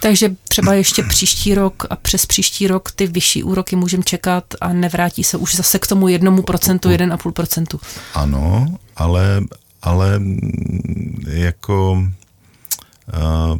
Takže 0.00 0.36
třeba 0.48 0.74
ještě 0.74 1.02
příští 1.02 1.54
rok 1.54 1.86
a 1.90 1.96
přes 1.96 2.26
příští 2.26 2.66
rok 2.66 2.90
ty 2.90 3.06
vyšší 3.06 3.42
úroky 3.42 3.76
můžeme 3.76 4.02
čekat 4.02 4.44
a 4.60 4.72
nevrátí 4.72 5.24
se 5.24 5.36
už 5.36 5.54
zase 5.54 5.78
k 5.78 5.86
tomu 5.86 6.08
jednomu 6.08 6.42
procentu, 6.42 6.90
jeden 6.90 7.12
a 7.12 7.16
půl 7.16 7.32
procentu. 7.32 7.80
Ano, 8.14 8.78
ale, 8.96 9.42
ale 9.82 10.20
jako 11.26 12.08
a 13.12 13.58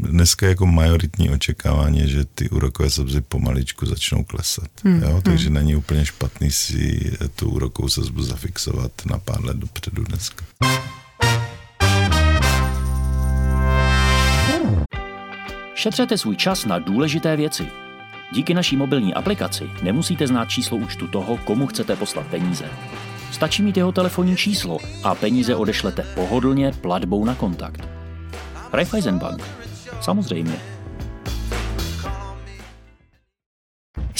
dneska 0.00 0.46
jako 0.46 0.66
majoritní 0.66 1.30
očekávání 1.30 2.10
že 2.10 2.24
ty 2.24 2.50
úrokové 2.50 2.90
sazby 2.90 3.20
pomaličku 3.20 3.86
začnou 3.86 4.24
klesat. 4.24 4.70
Hmm. 4.84 5.02
Jo? 5.02 5.20
Takže 5.22 5.46
hmm. 5.46 5.54
není 5.54 5.76
úplně 5.76 6.06
špatný 6.06 6.50
si 6.50 7.12
tu 7.34 7.50
úrokovou 7.50 7.88
sazbu 7.88 8.22
zafixovat 8.22 8.92
na 9.06 9.18
pár 9.18 9.44
let 9.44 9.56
dopředu 9.56 10.04
dneska. 10.04 10.44
Šetřete 15.84 16.18
svůj 16.18 16.36
čas 16.36 16.64
na 16.64 16.78
důležité 16.78 17.36
věci. 17.36 17.68
Díky 18.32 18.54
naší 18.54 18.76
mobilní 18.76 19.14
aplikaci 19.14 19.70
nemusíte 19.82 20.26
znát 20.26 20.48
číslo 20.48 20.76
účtu 20.76 21.08
toho, 21.08 21.36
komu 21.36 21.66
chcete 21.66 21.96
poslat 21.96 22.26
peníze. 22.26 22.64
Stačí 23.32 23.62
mít 23.62 23.76
jeho 23.76 23.92
telefonní 23.92 24.36
číslo 24.36 24.78
a 25.02 25.14
peníze 25.14 25.56
odešlete 25.56 26.06
pohodlně 26.14 26.72
platbou 26.72 27.24
na 27.24 27.34
kontakt. 27.34 27.88
Raiffeisenbank. 28.72 29.42
Samozřejmě. 30.00 30.73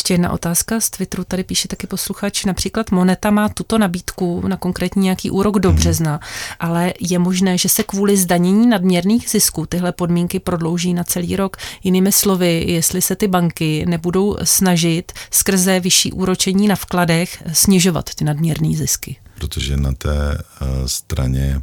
Ještě 0.04 0.14
jedna 0.14 0.32
otázka 0.32 0.80
z 0.80 0.90
Twitteru, 0.90 1.24
tady 1.24 1.44
píše 1.44 1.68
taky 1.68 1.86
posluchač. 1.86 2.44
Například 2.44 2.90
Moneta 2.90 3.30
má 3.30 3.48
tuto 3.48 3.78
nabídku 3.78 4.48
na 4.48 4.56
konkrétní 4.56 5.02
nějaký 5.02 5.30
úrok 5.30 5.58
do 5.58 5.72
března, 5.72 6.20
ale 6.60 6.92
je 7.00 7.18
možné, 7.18 7.58
že 7.58 7.68
se 7.68 7.82
kvůli 7.82 8.16
zdanění 8.16 8.66
nadměrných 8.66 9.30
zisků 9.30 9.66
tyhle 9.66 9.92
podmínky 9.92 10.40
prodlouží 10.40 10.94
na 10.94 11.04
celý 11.04 11.36
rok. 11.36 11.56
Jinými 11.84 12.12
slovy, 12.12 12.64
jestli 12.66 13.02
se 13.02 13.16
ty 13.16 13.28
banky 13.28 13.86
nebudou 13.86 14.36
snažit 14.42 15.12
skrze 15.30 15.80
vyšší 15.80 16.12
úročení 16.12 16.68
na 16.68 16.76
vkladech 16.76 17.42
snižovat 17.52 18.14
ty 18.14 18.24
nadměrné 18.24 18.76
zisky. 18.76 19.16
Protože 19.38 19.76
na 19.76 19.92
té 19.92 20.38
uh, 20.60 20.68
straně 20.86 21.62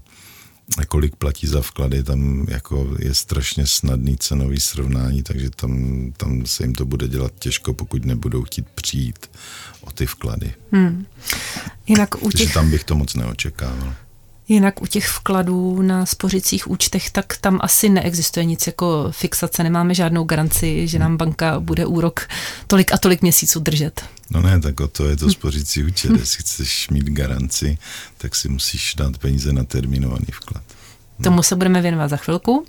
kolik 0.87 1.15
platí 1.15 1.47
za 1.47 1.61
vklady, 1.61 2.03
tam 2.03 2.45
jako 2.49 2.87
je 2.99 3.13
strašně 3.13 3.67
snadný 3.67 4.17
cenový 4.17 4.59
srovnání, 4.59 5.23
takže 5.23 5.49
tam, 5.49 6.03
tam 6.17 6.45
se 6.45 6.63
jim 6.63 6.75
to 6.75 6.85
bude 6.85 7.07
dělat 7.07 7.31
těžko, 7.39 7.73
pokud 7.73 8.05
nebudou 8.05 8.43
chtít 8.43 8.65
přijít 8.75 9.29
o 9.81 9.91
ty 9.91 10.05
vklady. 10.05 10.53
Hmm. 10.71 11.05
Jinak 11.87 12.23
u 12.23 12.31
těch... 12.31 12.41
Takže 12.41 12.53
tam 12.53 12.71
bych 12.71 12.83
to 12.83 12.95
moc 12.95 13.13
neočekával. 13.13 13.93
Jinak 14.47 14.81
u 14.81 14.85
těch 14.85 15.07
vkladů 15.07 15.81
na 15.81 16.05
spořicích 16.05 16.71
účtech, 16.71 17.09
tak 17.09 17.37
tam 17.37 17.59
asi 17.61 17.89
neexistuje 17.89 18.45
nic 18.45 18.67
jako 18.67 19.07
fixace, 19.11 19.63
nemáme 19.63 19.93
žádnou 19.93 20.23
garanci, 20.23 20.87
že 20.87 20.99
nám 20.99 21.17
banka 21.17 21.59
bude 21.59 21.85
úrok 21.85 22.27
tolik 22.67 22.93
a 22.93 22.97
tolik 22.97 23.21
měsíců 23.21 23.59
držet. 23.59 24.01
No 24.31 24.41
ne, 24.41 24.59
tak 24.59 24.79
o 24.79 24.87
to 24.87 25.09
je 25.09 25.17
to 25.17 25.29
spořící 25.29 25.83
účet. 25.83 26.11
Jestli 26.11 26.39
chceš 26.43 26.89
mít 26.89 27.09
garanci, 27.09 27.77
tak 28.17 28.35
si 28.35 28.49
musíš 28.49 28.95
dát 28.95 29.17
peníze 29.17 29.53
na 29.53 29.63
terminovaný 29.63 30.25
vklad. 30.31 30.63
Tomu 31.23 31.43
se 31.43 31.55
budeme 31.55 31.81
věnovat 31.81 32.07
za 32.07 32.17
chvilku. 32.17 32.65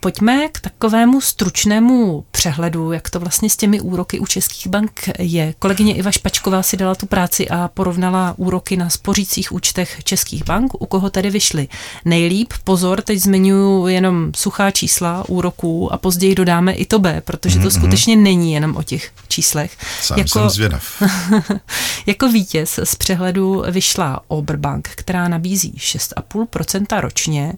Pojďme 0.00 0.48
k 0.48 0.60
takovému 0.60 1.20
stručnému 1.20 2.24
přehledu, 2.30 2.92
jak 2.92 3.10
to 3.10 3.20
vlastně 3.20 3.50
s 3.50 3.56
těmi 3.56 3.80
úroky 3.80 4.18
u 4.18 4.26
českých 4.26 4.66
bank 4.66 5.08
je. 5.18 5.54
Kolegyně 5.58 5.94
Iva 5.94 6.10
Špačková 6.10 6.62
si 6.62 6.76
dala 6.76 6.94
tu 6.94 7.06
práci 7.06 7.48
a 7.48 7.68
porovnala 7.68 8.34
úroky 8.36 8.76
na 8.76 8.90
spořících 8.90 9.52
účtech 9.52 10.00
českých 10.04 10.44
bank, 10.44 10.82
u 10.82 10.86
koho 10.86 11.10
tedy 11.10 11.30
vyšly 11.30 11.68
nejlíp. 12.04 12.52
Pozor, 12.64 13.02
teď 13.02 13.18
zmiňuji 13.18 13.94
jenom 13.94 14.30
suchá 14.36 14.70
čísla 14.70 15.24
úroků 15.28 15.92
a 15.92 15.98
později 15.98 16.34
dodáme 16.34 16.72
i 16.72 16.86
to 16.86 16.98
B, 16.98 17.20
protože 17.20 17.58
to 17.58 17.68
mm-hmm. 17.68 17.78
skutečně 17.78 18.16
není 18.16 18.52
jenom 18.52 18.76
o 18.76 18.82
těch 18.82 19.10
číslech. 19.28 19.76
Sám 20.00 20.18
jako, 20.18 20.28
jsem 20.28 20.50
zvědav. 20.50 21.02
jako 22.06 22.28
vítěz 22.28 22.80
z 22.84 22.94
přehledu 22.94 23.64
vyšla 23.70 24.20
Oberbank, 24.28 24.88
která 24.94 25.28
nabízí 25.28 25.74
6,5% 25.78 27.00
ročně. 27.00 27.52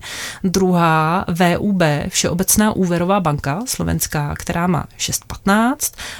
Druhá 0.44 1.24
VUB, 1.28 1.82
Všeobecná 2.08 2.72
úvěrová 2.72 3.20
banka 3.20 3.62
slovenská, 3.66 4.34
která 4.38 4.66
má 4.66 4.84
6,15. 4.98 5.76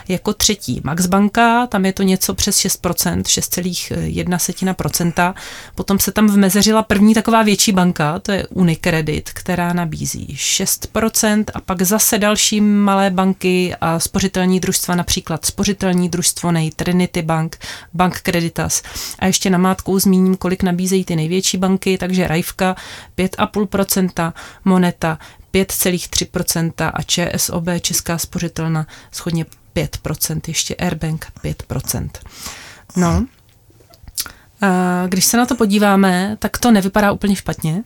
Jako 0.09 0.33
třetí 0.33 0.81
Max 0.85 1.07
banka, 1.07 1.66
tam 1.66 1.85
je 1.85 1.93
to 1.93 2.02
něco 2.02 2.35
přes 2.35 2.59
6%, 2.59 3.23
6,1%. 3.23 5.35
Potom 5.75 5.99
se 5.99 6.12
tam 6.12 6.26
vmezeřila 6.26 6.83
první 6.83 7.14
taková 7.14 7.43
větší 7.43 7.73
banka, 7.73 8.19
to 8.19 8.33
je 8.33 8.47
Unicredit, 8.47 9.31
která 9.31 9.73
nabízí 9.73 10.26
6% 10.26 11.45
a 11.54 11.61
pak 11.61 11.83
zase 11.83 12.19
další 12.19 12.61
malé 12.61 13.11
banky 13.11 13.75
a 13.81 13.99
spořitelní 13.99 14.61
družstva, 14.61 14.95
například 14.95 15.45
spořitelní 15.45 16.09
družstvo 16.09 16.52
Nej, 16.52 16.71
Trinity 16.71 17.23
Bank, 17.23 17.57
Bank 17.95 18.13
Creditas. 18.18 18.83
A 19.18 19.26
ještě 19.26 19.50
na 19.50 19.59
mátku 19.59 19.99
zmíním, 19.99 20.37
kolik 20.37 20.62
nabízejí 20.62 21.04
ty 21.04 21.16
největší 21.16 21.59
banky, 21.59 21.99
takže 21.99 22.28
Rajvka 22.28 22.76
5,5%, 23.18 24.33
Moneta 24.64 25.18
5,3% 25.54 26.90
a 26.94 27.02
ČSOB, 27.02 27.64
Česká 27.80 28.18
spořitelna, 28.18 28.87
schodně 29.12 29.47
5%, 29.76 30.40
ještě 30.49 30.75
Airbank 30.75 31.26
5%. 31.44 32.11
No, 32.97 33.26
když 35.09 35.25
se 35.25 35.37
na 35.37 35.47
to 35.47 35.54
podíváme, 35.54 36.37
tak 36.38 36.59
to 36.59 36.71
nevypadá 36.71 37.12
úplně 37.12 37.37
špatně, 37.37 37.83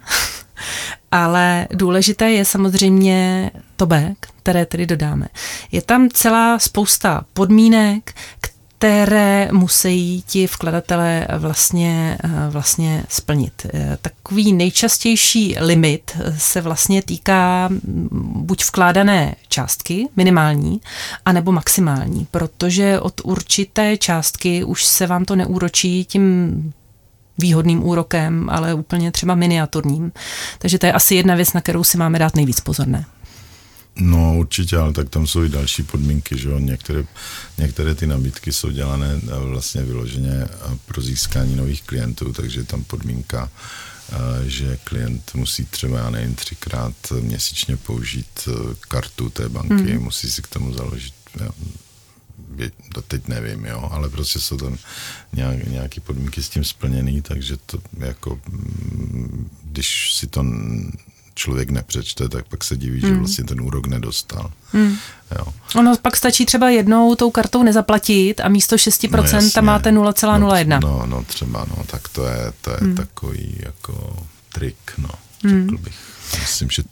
ale 1.10 1.68
důležité 1.70 2.30
je 2.30 2.44
samozřejmě 2.44 3.50
to 3.76 3.86
B, 3.86 4.14
které 4.42 4.66
tedy 4.66 4.86
dodáme. 4.86 5.26
Je 5.72 5.82
tam 5.82 6.08
celá 6.08 6.58
spousta 6.58 7.24
podmínek, 7.32 8.14
které 8.78 9.48
musí 9.52 10.22
ti 10.26 10.46
vkladatelé 10.46 11.26
vlastně, 11.38 12.18
eh, 12.24 12.28
vlastně 12.50 13.04
splnit. 13.08 13.66
Eh, 13.74 13.98
takový 14.02 14.52
nejčastější 14.52 15.56
limit 15.60 16.16
se 16.36 16.60
vlastně 16.60 17.02
týká 17.02 17.68
mm, 17.68 18.08
buď 18.34 18.64
vkládané 18.64 19.34
částky, 19.48 20.08
minimální, 20.16 20.80
anebo 21.26 21.52
maximální, 21.52 22.26
protože 22.30 23.00
od 23.00 23.20
určité 23.24 23.96
částky 23.96 24.64
už 24.64 24.84
se 24.84 25.06
vám 25.06 25.24
to 25.24 25.36
neúročí 25.36 26.04
tím 26.04 26.72
výhodným 27.38 27.84
úrokem, 27.84 28.48
ale 28.50 28.74
úplně 28.74 29.12
třeba 29.12 29.34
miniaturním. 29.34 30.12
Takže 30.58 30.78
to 30.78 30.86
je 30.86 30.92
asi 30.92 31.14
jedna 31.14 31.34
věc, 31.34 31.52
na 31.52 31.60
kterou 31.60 31.84
si 31.84 31.98
máme 31.98 32.18
dát 32.18 32.36
nejvíc 32.36 32.60
pozorné. 32.60 33.04
No 34.00 34.38
určitě, 34.38 34.76
ale 34.76 34.92
tak 34.92 35.08
tam 35.08 35.26
jsou 35.26 35.44
i 35.44 35.48
další 35.48 35.82
podmínky, 35.82 36.38
že 36.38 36.48
jo? 36.48 36.58
Některé, 36.58 37.04
některé 37.58 37.94
ty 37.94 38.06
nabídky 38.06 38.52
jsou 38.52 38.70
dělané 38.70 39.20
eh, 39.22 39.38
vlastně 39.38 39.82
vyloženě 39.82 40.32
eh, 40.32 40.78
pro 40.86 41.02
získání 41.02 41.56
nových 41.56 41.82
klientů, 41.82 42.32
takže 42.32 42.64
tam 42.64 42.84
podmínka, 42.84 43.50
eh, 44.12 44.16
že 44.46 44.78
klient 44.84 45.34
musí 45.34 45.64
třeba, 45.64 45.98
já 45.98 46.10
nevím, 46.10 46.34
třikrát 46.34 46.94
měsíčně 47.20 47.76
použít 47.76 48.48
kartu 48.80 49.30
té 49.30 49.48
banky, 49.48 49.92
hmm. 49.92 50.02
musí 50.02 50.30
si 50.30 50.42
k 50.42 50.48
tomu 50.48 50.74
založit 50.74 51.14
to 52.94 53.02
teď 53.02 53.28
nevím, 53.28 53.64
jo, 53.64 53.88
ale 53.92 54.08
prostě 54.08 54.40
jsou 54.40 54.56
tam 54.56 54.78
nějak, 55.32 55.66
nějaké 55.66 56.00
podmínky 56.00 56.42
s 56.42 56.48
tím 56.48 56.64
splněný, 56.64 57.22
takže 57.22 57.56
to 57.56 57.78
jako, 57.98 58.40
mm, 58.48 59.50
když 59.62 60.14
si 60.14 60.26
to 60.26 60.42
člověk 61.38 61.70
nepřečte, 61.70 62.28
tak 62.28 62.48
pak 62.48 62.64
se 62.64 62.76
diví, 62.76 63.00
mm. 63.02 63.08
že 63.08 63.14
vlastně 63.14 63.44
ten 63.44 63.60
úrok 63.60 63.86
nedostal. 63.86 64.50
Mm. 64.72 64.96
Jo. 65.38 65.44
Ono 65.76 65.96
pak 66.02 66.16
stačí 66.16 66.46
třeba 66.46 66.68
jednou 66.68 67.14
tou 67.14 67.30
kartou 67.30 67.62
nezaplatit 67.62 68.40
a 68.40 68.48
místo 68.48 68.76
6% 68.76 69.10
no 69.16 69.24
jasně, 69.32 69.50
tam 69.50 69.64
máte 69.64 69.90
0,01. 69.90 70.80
No, 70.80 70.88
no, 70.88 71.06
no 71.06 71.24
třeba, 71.24 71.66
no, 71.76 71.84
tak 71.86 72.08
to 72.08 72.26
je, 72.26 72.52
to 72.60 72.70
je 72.70 72.78
mm. 72.80 72.94
takový 72.94 73.56
jako 73.58 74.16
trik, 74.52 74.92
no, 74.98 75.10
mm. 75.42 75.68
řekl 75.70 75.82
bych. 75.82 75.94
Myslím, 76.40 76.70
že 76.70 76.82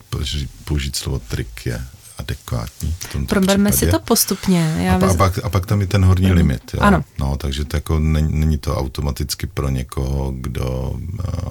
použít 0.64 0.96
slovo 0.96 1.18
trik 1.18 1.66
je 1.66 1.84
adekvátní. 2.18 2.94
Proberme 3.28 3.72
si 3.72 3.86
to 3.86 4.00
postupně. 4.00 4.76
Já 4.78 4.94
a, 4.94 4.98
vez... 4.98 5.14
a, 5.14 5.16
pak, 5.16 5.38
a 5.44 5.48
pak 5.48 5.66
tam 5.66 5.80
je 5.80 5.86
ten 5.86 6.04
horní 6.04 6.26
mm. 6.26 6.32
limit. 6.32 6.74
Jo? 6.74 6.80
Ano. 6.80 7.04
No, 7.18 7.36
takže 7.36 7.64
to 7.64 7.76
jako 7.76 7.98
není, 7.98 8.40
není 8.40 8.58
to 8.58 8.76
automaticky 8.76 9.46
pro 9.46 9.68
někoho, 9.68 10.32
kdo, 10.36 10.96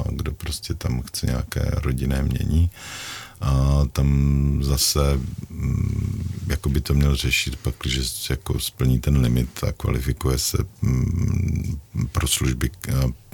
kdo 0.09 0.31
prostě 0.31 0.73
tam 0.73 1.01
chce 1.01 1.25
nějaké 1.27 1.71
rodinné 1.73 2.23
mění. 2.23 2.69
A 3.41 3.81
tam 3.91 4.59
zase 4.63 5.19
mm, 5.49 6.25
jako 6.47 6.69
by 6.69 6.81
to 6.81 6.93
měl 6.93 7.15
řešit 7.15 7.55
pak, 7.55 7.75
když 7.83 8.29
jako 8.29 8.59
splní 8.59 8.99
ten 8.99 9.17
limit 9.17 9.63
a 9.63 9.71
kvalifikuje 9.71 10.39
se 10.39 10.57
mm, 10.81 11.79
pro 12.11 12.27
služby 12.27 12.69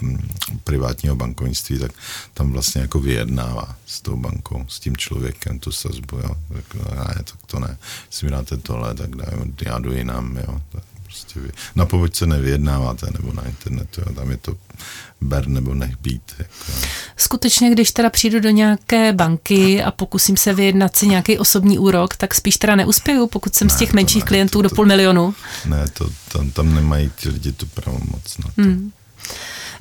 mm, 0.01 0.29
privátního 0.63 1.15
bankovnictví, 1.15 1.79
tak 1.79 1.91
tam 2.33 2.51
vlastně 2.51 2.81
jako 2.81 2.99
vyjednává 2.99 3.75
s 3.85 4.01
tou 4.01 4.17
bankou, 4.17 4.65
s 4.67 4.79
tím 4.79 4.97
člověkem 4.97 5.59
tu 5.59 5.71
sazbu, 5.71 6.17
jo. 6.17 6.35
Tak, 6.53 6.75
ne, 6.75 7.23
tak 7.23 7.39
to 7.45 7.59
ne. 7.59 7.77
Jestli 8.05 8.25
mi 8.25 8.31
dáte 8.31 8.57
tohle, 8.57 8.95
tak 8.95 9.15
daj, 9.15 9.33
já 9.65 9.79
jdu 9.79 9.93
jinam, 9.93 10.37
jo. 10.37 10.61
Tak 10.71 10.83
prostě 11.03 11.39
vy. 11.39 11.49
Na 11.75 11.85
povodce 11.85 12.27
nevyjednáváte, 12.27 13.07
nebo 13.17 13.33
na 13.33 13.43
internetu, 13.47 14.01
jo. 14.01 14.13
tam 14.13 14.31
je 14.31 14.37
to 14.37 14.57
ber 15.21 15.47
nebo 15.47 15.73
nech 15.73 15.97
být. 15.97 16.21
Jako. 16.39 16.53
Skutečně, 17.17 17.69
když 17.69 17.91
teda 17.91 18.09
přijdu 18.09 18.39
do 18.39 18.49
nějaké 18.49 19.13
banky 19.13 19.83
a 19.83 19.91
pokusím 19.91 20.37
se 20.37 20.53
vyjednat 20.53 20.95
si 20.95 21.07
nějaký 21.07 21.37
osobní 21.37 21.79
úrok, 21.79 22.15
tak 22.15 22.35
spíš 22.35 22.57
teda 22.57 22.75
neuspěju, 22.75 23.27
pokud 23.27 23.55
jsem 23.55 23.67
ne, 23.67 23.73
z 23.73 23.77
těch 23.77 23.93
menších 23.93 24.23
ne, 24.23 24.27
klientů 24.27 24.57
to, 24.57 24.61
do 24.61 24.69
půl 24.69 24.85
milionu. 24.85 25.35
Ne, 25.65 25.85
to, 25.93 26.09
tam, 26.31 26.51
tam 26.51 26.75
nemají 26.75 27.11
ti 27.15 27.29
lidi 27.29 27.51
tu 27.51 27.65
pravomoc 27.65 28.37
na 28.37 28.51
to. 28.55 28.61
Hmm. 28.61 28.91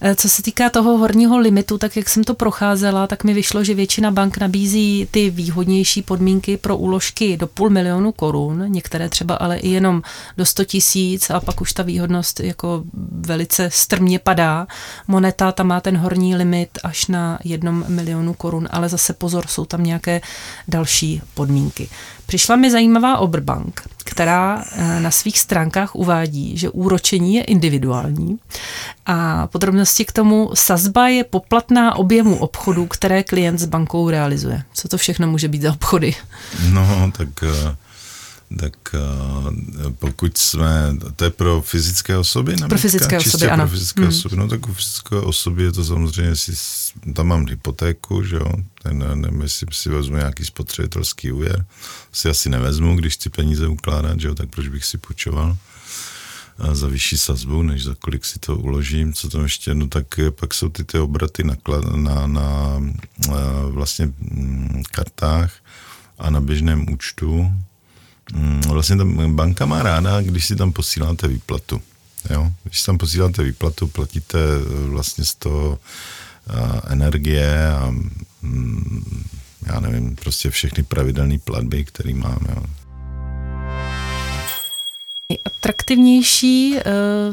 Eh, 0.03 0.15
co 0.15 0.29
se 0.29 0.43
týká 0.43 0.71
toho 0.71 0.99
horního 0.99 1.39
limitu, 1.39 1.79
tak 1.79 1.97
jak 1.97 2.09
jsem 2.09 2.25
to 2.25 2.35
procházela, 2.35 3.07
tak 3.07 3.25
mi 3.25 3.35
vyšlo, 3.35 3.65
že 3.65 3.75
většina 3.75 4.11
bank 4.11 4.39
nabízí 4.39 5.09
ty 5.11 5.31
výhodnější 5.31 6.03
podmínky 6.03 6.57
pro 6.57 6.77
úložky 6.77 7.37
do 7.37 7.47
půl 7.47 7.71
milionu 7.71 8.13
korun, 8.13 8.65
některé 8.69 9.09
třeba 9.09 9.35
ale 9.35 9.57
i 9.57 9.69
jenom 9.69 10.03
do 10.37 10.47
100 10.47 10.65
tisíc 10.65 11.31
a 11.31 11.41
pak 11.41 11.61
už 11.61 11.73
ta 11.73 11.83
výhodnost 11.83 12.41
jako 12.41 12.83
velice 13.11 13.71
strmě 13.73 14.19
padá. 14.19 14.67
Moneta 15.09 15.53
tam 15.53 15.67
má 15.67 15.81
ten 15.81 15.97
horní 15.97 16.37
limit 16.37 16.79
až 16.85 17.07
na 17.07 17.39
jednom 17.45 17.85
milionu 17.89 18.35
korun, 18.35 18.69
ale 18.71 18.89
zase 18.89 19.13
pozor, 19.13 19.47
jsou 19.47 19.65
tam 19.65 19.85
nějaké 19.85 20.21
další 20.69 21.23
podmínky. 21.35 21.89
Přišla 22.31 22.57
mi 22.57 22.71
zajímavá 22.71 23.19
Oberbank, 23.19 23.83
která 24.05 24.65
eh, 24.73 25.01
na 25.01 25.11
svých 25.11 25.39
stránkách 25.39 25.95
uvádí, 25.95 26.59
že 26.59 26.71
úročení 26.71 27.35
je 27.35 27.43
individuální 27.43 28.39
a 29.07 29.47
podrobnosti 29.47 30.05
k 30.05 30.13
tomu 30.13 30.51
sazba 30.55 31.09
je 31.09 31.25
poplatná 31.25 31.95
objemu 31.95 32.37
obchodu, 32.37 32.87
které 32.87 33.23
klient 33.23 33.59
s 33.59 33.65
bankou 33.65 34.11
realizuje. 34.11 34.63
Co 34.73 34.89
to 34.89 34.99
všechno 34.99 35.27
může 35.27 35.49
být 35.49 35.63
za 35.63 35.73
obchody? 35.73 36.15
No, 36.73 37.13
tak 37.17 37.29
uh 37.43 37.75
tak 38.59 38.95
uh, 38.95 39.93
pokud 39.99 40.39
jsme, 40.39 40.97
to 41.17 41.25
je 41.25 41.31
pro 41.31 41.61
fyzické 41.61 42.17
osoby? 42.17 42.57
Pro 42.69 42.79
fyzické 42.79 43.19
osoby, 43.19 43.51
ano. 43.51 43.63
pro 43.63 43.71
fyzické 43.71 44.01
hmm. 44.01 44.09
osoby, 44.09 44.37
no 44.37 44.49
tak 44.49 44.69
u 44.69 44.73
fyzické 44.75 45.17
osoby 45.17 45.63
je 45.63 45.73
to 45.73 45.85
samozřejmě, 45.85 46.29
jestli 46.29 46.55
tam 47.15 47.27
mám 47.27 47.47
hypotéku, 47.47 48.23
že 48.23 48.37
jo, 48.37 48.53
ten, 48.83 49.21
nevím, 49.21 49.41
jestli 49.41 49.67
si 49.73 49.89
vezmu 49.89 50.17
nějaký 50.17 50.45
spotřebitelský 50.45 51.33
úvěr, 51.33 51.65
si 52.13 52.29
asi 52.29 52.49
nevezmu, 52.49 52.97
když 52.97 53.15
chci 53.15 53.31
peníze 53.31 53.69
ukládat, 53.69 54.21
že 54.21 54.29
jo, 54.29 54.35
tak 54.35 54.49
proč 54.49 54.69
bych 54.69 54.85
si 54.85 54.99
půjčoval 54.99 55.57
za 56.73 56.87
vyšší 56.87 57.19
sazbu, 57.19 57.63
než 57.63 57.85
za 57.85 57.95
kolik 57.95 58.25
si 58.25 58.39
to 58.39 58.57
uložím, 58.57 59.13
co 59.13 59.29
tam 59.29 59.43
ještě, 59.43 59.75
no 59.75 59.89
tak 59.89 60.07
pak 60.31 60.55
jsou 60.55 60.69
ty, 60.69 60.85
ty 60.85 60.99
obraty 60.99 61.45
na, 61.45 61.57
na, 61.97 62.27
na, 62.27 62.81
na 63.29 63.37
vlastně 63.67 64.07
mm, 64.07 64.83
kartách 64.91 65.53
a 66.19 66.31
na 66.31 66.41
běžném 66.41 66.93
účtu, 66.93 67.53
vlastně 68.69 68.97
ta 68.97 69.05
banka 69.27 69.67
má 69.67 69.83
ráda, 69.83 70.21
když 70.21 70.47
si 70.47 70.57
tam 70.57 70.73
posíláte 70.73 71.29
výplatu. 71.29 71.81
Jo? 72.31 72.53
Když 72.65 72.81
si 72.81 72.87
tam 72.87 72.99
posíláte 72.99 73.43
výplatu, 73.43 73.89
platíte 73.89 74.39
eh, 74.39 74.89
vlastně 74.89 75.25
z 75.25 75.35
toho 75.35 75.79
uh, 76.51 76.81
energie 76.87 77.69
a 77.69 77.91
mm, 78.43 79.25
já 79.67 79.81
nevím, 79.81 80.17
prostě 80.17 80.51
všechny 80.51 80.83
pravidelné 80.83 81.39
platby, 81.39 81.85
které 81.85 82.15
máme. 82.15 82.57
Nejatraktivnější 85.61 86.79
eh, 86.79 86.83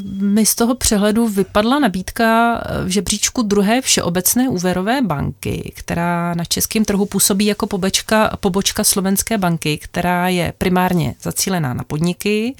mi 0.03 0.45
z 0.45 0.55
toho 0.55 0.75
přehledu 0.75 1.27
vypadla 1.27 1.79
nabídka 1.79 2.57
eh, 2.57 2.85
v 2.85 2.87
žebříčku 2.87 3.41
druhé 3.41 3.81
všeobecné 3.81 4.49
úvěrové 4.49 5.01
banky, 5.01 5.73
která 5.75 6.33
na 6.33 6.45
českém 6.45 6.85
trhu 6.85 7.05
působí 7.05 7.45
jako 7.45 7.67
pobočka, 7.67 8.37
pobočka 8.39 8.83
slovenské 8.83 9.37
banky, 9.37 9.77
která 9.77 10.27
je 10.27 10.53
primárně 10.57 11.15
zacílená 11.21 11.73
na 11.73 11.83
podniky 11.83 12.55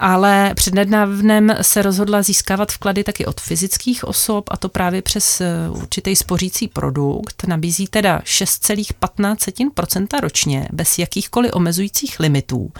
ale 0.00 0.54
přednedávnem 0.54 1.54
se 1.60 1.82
rozhodla 1.82 2.22
získávat 2.22 2.72
vklady 2.72 3.04
taky 3.04 3.26
od 3.26 3.40
fyzických 3.40 4.04
osob 4.04 4.44
a 4.50 4.56
to 4.56 4.68
právě 4.68 5.02
přes 5.02 5.40
eh, 5.40 5.70
určitý 5.70 6.16
spořící 6.16 6.68
produkt. 6.68 7.44
Nabízí 7.46 7.86
teda 7.86 8.18
6,15% 8.18 10.20
ročně 10.20 10.68
bez 10.72 10.98
jakýchkoliv 10.98 11.50
omezujících 11.54 12.20
limitů. 12.20 12.72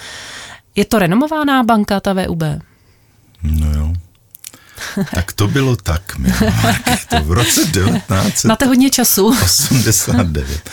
Je 0.74 0.84
to 0.84 0.98
renomovaná 0.98 1.62
banka, 1.62 2.00
ta 2.00 2.12
VUB? 2.12 2.42
No 3.42 3.72
jo. 3.74 3.92
Tak 5.14 5.32
to 5.32 5.48
bylo 5.48 5.76
tak, 5.76 6.16
to 7.08 7.22
v 7.22 7.32
roce 7.32 7.60
1989. 7.60 8.44
Máte 8.44 8.66
hodně 8.66 8.90
času. 8.90 9.26
89. 9.44 10.70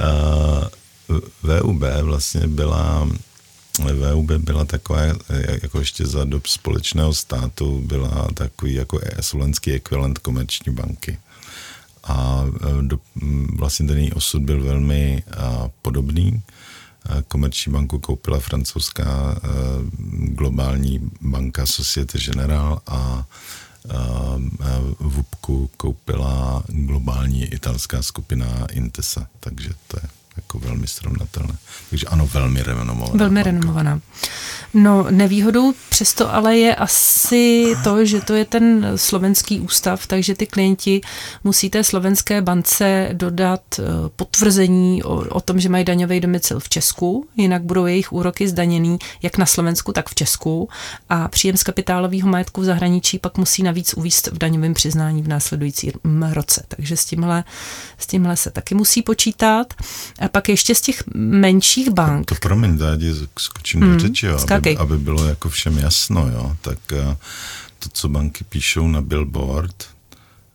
Uh, 0.00 1.18
VUB 1.42 1.82
vlastně 2.02 2.46
byla 2.46 3.08
VUB 3.78 4.30
byla 4.30 4.64
taková, 4.64 5.00
jako 5.62 5.78
ještě 5.78 6.06
za 6.06 6.24
dob 6.24 6.46
společného 6.46 7.14
státu, 7.14 7.82
byla 7.86 8.28
takový 8.34 8.74
jako 8.74 9.00
slovenský 9.20 9.72
ekvivalent 9.72 10.18
komerční 10.18 10.72
banky. 10.74 11.18
A 12.04 12.44
e, 12.60 12.82
do, 12.82 12.98
vlastně 13.56 13.86
ten 13.86 13.98
její 13.98 14.12
osud 14.12 14.42
byl 14.42 14.62
velmi 14.62 15.22
a, 15.36 15.68
podobný. 15.82 16.42
Komerční 17.28 17.72
banku 17.72 17.98
koupila 17.98 18.40
francouzská 18.40 19.04
a, 19.04 19.36
e, 19.36 19.48
globální 20.26 21.10
banka 21.20 21.66
Societe 21.66 22.18
Generale 22.18 22.80
a 22.86 23.24
VUBku 25.00 25.70
koupila 25.76 26.62
globální 26.68 27.44
italská 27.44 28.02
skupina 28.02 28.66
Intesa, 28.72 29.26
takže 29.40 29.70
to 29.88 29.96
je 30.02 30.21
jako 30.36 30.58
velmi 30.58 30.86
srovnatelné. 30.86 31.54
Takže 31.90 32.06
ano, 32.06 32.26
velmi 32.26 32.62
renomovaná. 32.62 33.18
Velmi 33.18 33.34
banka. 33.34 33.50
renomovaná. 33.50 34.00
No, 34.74 35.06
nevýhodou 35.10 35.72
přesto 35.88 36.34
ale 36.34 36.58
je 36.58 36.74
asi 36.74 37.74
to, 37.84 38.04
že 38.04 38.20
to 38.20 38.34
je 38.34 38.44
ten 38.44 38.92
slovenský 38.96 39.60
ústav, 39.60 40.06
takže 40.06 40.34
ty 40.34 40.46
klienti 40.46 41.00
musí 41.44 41.70
té 41.70 41.84
slovenské 41.84 42.42
bance 42.42 43.08
dodat 43.12 43.62
eh, 43.78 43.82
potvrzení 44.16 45.02
o, 45.02 45.14
o 45.14 45.40
tom, 45.40 45.60
že 45.60 45.68
mají 45.68 45.84
daňový 45.84 46.20
domicil 46.20 46.60
v 46.60 46.68
Česku, 46.68 47.28
jinak 47.36 47.62
budou 47.62 47.86
jejich 47.86 48.12
úroky 48.12 48.48
zdaněný 48.48 48.98
jak 49.22 49.38
na 49.38 49.46
Slovensku, 49.46 49.92
tak 49.92 50.08
v 50.08 50.14
Česku 50.14 50.68
a 51.08 51.28
příjem 51.28 51.56
z 51.56 51.62
kapitálového 51.62 52.28
majetku 52.28 52.60
v 52.60 52.64
zahraničí 52.64 53.18
pak 53.18 53.38
musí 53.38 53.62
navíc 53.62 53.94
uvíst 53.94 54.26
v 54.26 54.38
daňovém 54.38 54.74
přiznání 54.74 55.22
v 55.22 55.28
následujícím 55.28 55.92
roce. 56.32 56.64
Takže 56.68 56.96
s 56.96 57.04
tímhle, 57.04 57.44
s 57.98 58.06
tímhle 58.06 58.36
se 58.36 58.50
taky 58.50 58.74
musí 58.74 59.02
počítat. 59.02 59.74
A 60.22 60.28
pak 60.28 60.48
ještě 60.48 60.74
z 60.74 60.80
těch 60.80 61.02
menších 61.14 61.90
bank. 61.90 62.26
To, 62.28 62.34
to 62.34 62.38
promiň, 62.40 62.78
dádi, 62.78 63.14
skočím 63.38 63.80
mm, 63.80 63.86
do 63.86 63.90
hmm, 63.90 64.00
řeči, 64.00 64.26
jo, 64.26 64.38
aby, 64.54 64.76
aby 64.76 64.98
bylo 64.98 65.24
jako 65.24 65.48
všem 65.48 65.78
jasno, 65.78 66.28
jo, 66.28 66.56
tak 66.60 66.78
eh, 66.92 67.16
to, 67.78 67.88
co 67.92 68.08
banky 68.08 68.44
píšou 68.44 68.88
na 68.88 69.00
billboard, 69.00 69.84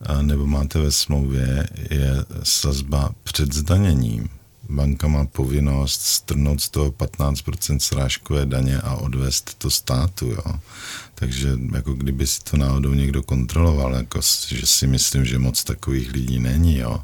eh, 0.00 0.22
nebo 0.22 0.46
máte 0.46 0.78
ve 0.78 0.92
smlouvě, 0.92 1.68
je 1.90 2.24
sazba 2.42 3.10
před 3.22 3.54
zdaněním. 3.54 4.28
Banka 4.70 5.08
má 5.08 5.26
povinnost 5.26 6.02
strnout 6.02 6.60
z 6.60 6.68
toho 6.68 6.90
15% 6.90 7.78
srážkové 7.78 8.46
daně 8.46 8.80
a 8.80 8.94
odvést 8.94 9.54
to 9.58 9.70
státu, 9.70 10.26
jo. 10.26 10.60
Takže 11.14 11.48
jako 11.74 11.94
kdyby 11.94 12.26
si 12.26 12.40
to 12.50 12.56
náhodou 12.56 12.94
někdo 12.94 13.22
kontroloval, 13.22 13.94
jako, 13.94 14.20
že 14.48 14.66
si 14.66 14.86
myslím, 14.86 15.24
že 15.24 15.38
moc 15.38 15.64
takových 15.64 16.12
lidí 16.12 16.38
není, 16.38 16.78
jo 16.78 17.00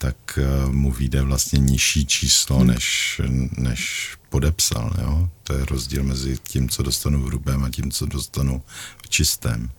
tak 0.00 0.16
eh, 0.38 0.72
mu 0.72 0.92
vyjde 0.92 1.22
vlastně 1.22 1.58
nižší 1.58 2.06
číslo, 2.06 2.56
hmm. 2.56 2.66
než, 2.66 3.20
než 3.58 4.10
podepsal. 4.28 4.92
Jo? 5.02 5.28
To 5.44 5.52
je 5.52 5.64
rozdíl 5.64 6.04
mezi 6.04 6.38
tím, 6.42 6.68
co 6.68 6.82
dostanu 6.82 7.22
v 7.22 7.26
hrubém 7.26 7.64
a 7.64 7.70
tím, 7.70 7.90
co 7.90 8.06
dostanu 8.06 8.62
v 9.02 9.08
čistém. 9.08 9.70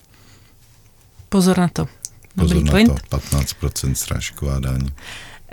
Pozor 1.30 1.58
na 1.58 1.68
to. 1.68 1.88
Dobrý 2.36 2.54
Pozor 2.54 2.64
na 2.64 2.72
point. 2.72 2.90
to, 3.10 3.18
15% 3.18 3.94
srážková 3.94 4.60
daň. 4.60 4.92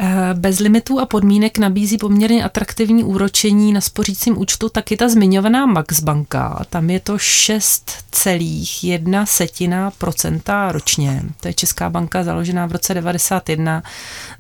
Eh, 0.00 0.34
bez 0.34 0.58
limitů 0.58 1.00
a 1.00 1.06
podmínek 1.06 1.58
nabízí 1.58 1.98
poměrně 1.98 2.44
atraktivní 2.44 3.04
úročení 3.04 3.72
na 3.72 3.80
spořícím 3.80 4.38
účtu 4.38 4.68
taky 4.68 4.96
ta 4.96 5.08
zmiňovaná 5.08 5.66
Max 5.66 6.00
banka. 6.00 6.64
Tam 6.70 6.90
je 6.90 7.00
to 7.00 7.16
6,1 7.16 9.24
setina 9.24 9.90
procenta 9.90 10.72
ročně. 10.72 11.22
To 11.40 11.48
je 11.48 11.54
Česká 11.54 11.90
banka 11.90 12.24
založená 12.24 12.66
v 12.66 12.72
roce 12.72 12.94
91. 12.94 13.82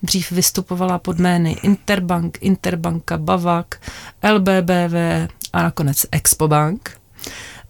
Dřív 0.02 0.30
vystupovala 0.30 0.98
pod 0.98 1.18
jmény 1.18 1.56
Interbank, 1.62 2.38
Interbanka, 2.40 3.16
Bavak, 3.16 3.80
LBBV 4.32 4.94
a 5.52 5.62
nakonec 5.62 6.06
Expobank 6.10 6.98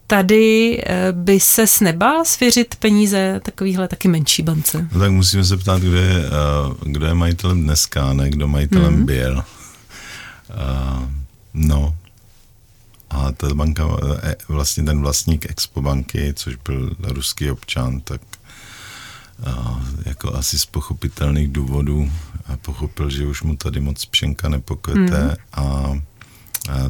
tady 0.09 0.83
eh, 0.85 1.11
by 1.11 1.39
se 1.39 1.65
nebál 1.81 2.25
svěřit 2.25 2.75
peníze 2.75 3.39
takovýhle 3.43 3.87
taky 3.87 4.07
menší 4.07 4.43
bance? 4.43 4.87
No 4.91 4.99
tak 4.99 5.11
musíme 5.11 5.43
se 5.43 5.57
ptát, 5.57 5.81
kdo 5.81 5.97
je, 5.97 6.25
eh, 6.25 6.29
kdo 6.85 7.05
je 7.05 7.13
majitelem 7.13 7.63
dneska, 7.63 8.13
ne 8.13 8.29
kdo 8.29 8.47
majitelem 8.47 8.93
mm. 8.93 9.05
byl. 9.05 9.43
Uh, 10.49 11.03
no. 11.53 11.95
A 13.09 13.31
ta 13.31 13.53
banka, 13.53 13.87
vlastně 14.47 14.83
ten 14.83 15.01
vlastník 15.01 15.49
Expo 15.49 15.81
banky, 15.81 16.33
což 16.35 16.55
byl 16.55 16.95
ruský 17.01 17.51
občan, 17.51 18.01
tak 18.01 18.21
jako 20.05 20.35
asi 20.35 20.59
z 20.59 20.65
pochopitelných 20.65 21.47
důvodů 21.47 22.11
pochopil, 22.61 23.09
že 23.09 23.25
už 23.25 23.41
mu 23.43 23.55
tady 23.55 23.81
moc 23.81 24.05
pšenka 24.05 24.49
nepokvete 24.49 25.23
mm. 25.23 25.35
a 25.53 25.93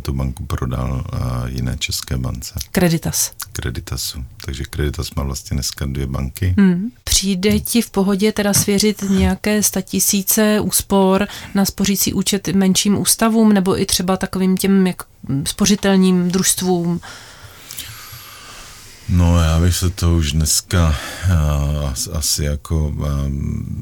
tu 0.02 0.14
banku 0.14 0.46
prodal 0.46 1.04
jiné 1.46 1.78
české 1.80 2.18
bance. 2.18 2.54
Kreditas. 2.72 3.32
Kreditasu. 3.52 4.26
Takže 4.46 4.64
Kreditas 4.64 5.12
má 5.16 5.24
vlastně 5.24 5.56
dneska 5.56 5.86
dvě 5.86 6.08
banky. 6.08 6.56
Hmm. 6.58 6.92
Přijde 7.04 7.60
ti 7.60 7.82
v 7.82 7.90
pohodě 7.92 8.32
teda 8.32 8.54
svěřit 8.54 9.04
nějaké 9.10 9.64
statisíce 9.64 10.60
úspor 10.60 11.28
na 11.56 11.66
spořící 11.66 12.14
účet 12.14 12.48
menším 12.48 13.00
ústavům 13.00 13.54
nebo 13.54 13.82
i 13.82 13.86
třeba 13.86 14.18
takovým 14.18 14.58
těm 14.58 14.88
jak 14.88 15.04
spořitelním 15.46 16.32
družstvům? 16.32 17.02
No 19.10 19.40
já 19.44 19.60
bych 19.60 19.76
se 19.76 19.90
to 19.90 20.16
už 20.16 20.32
dneska 20.32 20.96
uh, 21.26 22.18
asi 22.18 22.44
jako 22.44 22.88
uh, 22.90 23.06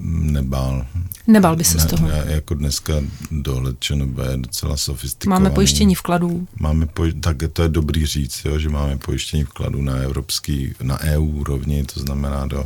nebál. 0.02 0.86
Nebál 1.28 1.56
by 1.56 1.64
se 1.64 1.78
ne, 1.78 1.84
z 1.84 1.86
toho? 1.86 2.08
Ne, 2.08 2.24
jako 2.26 2.54
dneska 2.54 2.94
dohled 3.32 3.80
ČNB 3.80 4.18
je 4.32 4.38
docela 4.38 4.78
sofistikovaný. 4.78 5.44
Máme 5.44 5.56
pojištění 5.56 5.96
vkladů. 5.96 6.48
Máme 6.60 6.86
poj- 6.86 7.20
tak 7.20 7.38
to 7.54 7.64
je 7.64 7.70
dobrý 7.70 8.06
říct, 8.06 8.42
jo, 8.46 8.60
že 8.60 8.70
máme 8.70 8.98
pojištění 8.98 9.44
vkladů 9.44 9.82
na 9.82 9.96
evropský, 9.96 10.74
na 10.82 11.00
EU 11.00 11.26
úrovni, 11.26 11.84
to 11.84 12.00
znamená 12.00 12.48
do 12.48 12.66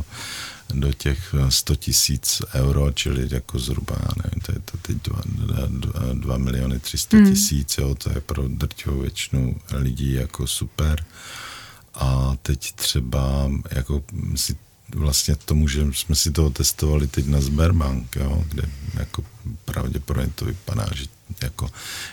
do 0.74 0.92
těch 0.92 1.34
100 1.48 1.76
tisíc 1.76 2.42
euro, 2.54 2.92
čili 2.92 3.28
jako 3.30 3.58
zhruba, 3.58 3.96
já 4.00 4.08
nevím, 4.24 4.40
to 4.40 4.52
je 4.52 4.58
to 4.64 4.78
teď 4.82 4.96
2, 5.02 6.02
2 6.12 6.38
miliony 6.38 6.78
300 6.78 7.16
hmm. 7.16 7.26
tisíc, 7.26 7.78
jo, 7.78 7.94
to 7.94 8.10
je 8.10 8.20
pro 8.20 8.48
drtivou 8.48 9.00
většinu 9.00 9.56
lidí 9.72 10.12
jako 10.12 10.46
super. 10.46 11.04
A 11.94 12.36
teď 12.42 12.72
třeba 12.72 13.50
jako 13.70 14.02
si 14.36 14.56
vlastně 14.94 15.36
tomu, 15.36 15.68
že 15.68 15.86
jsme 15.92 16.14
si 16.14 16.30
to 16.30 16.50
testovali 16.50 17.06
teď 17.06 17.26
na 17.26 17.40
Sberbank, 17.40 18.16
jo, 18.16 18.44
kde 18.48 18.62
jako 18.94 19.24
pravděpodobně 19.64 20.32
to 20.34 20.44
vypadá, 20.44 20.86
že 20.94 21.04
jako 21.42 21.70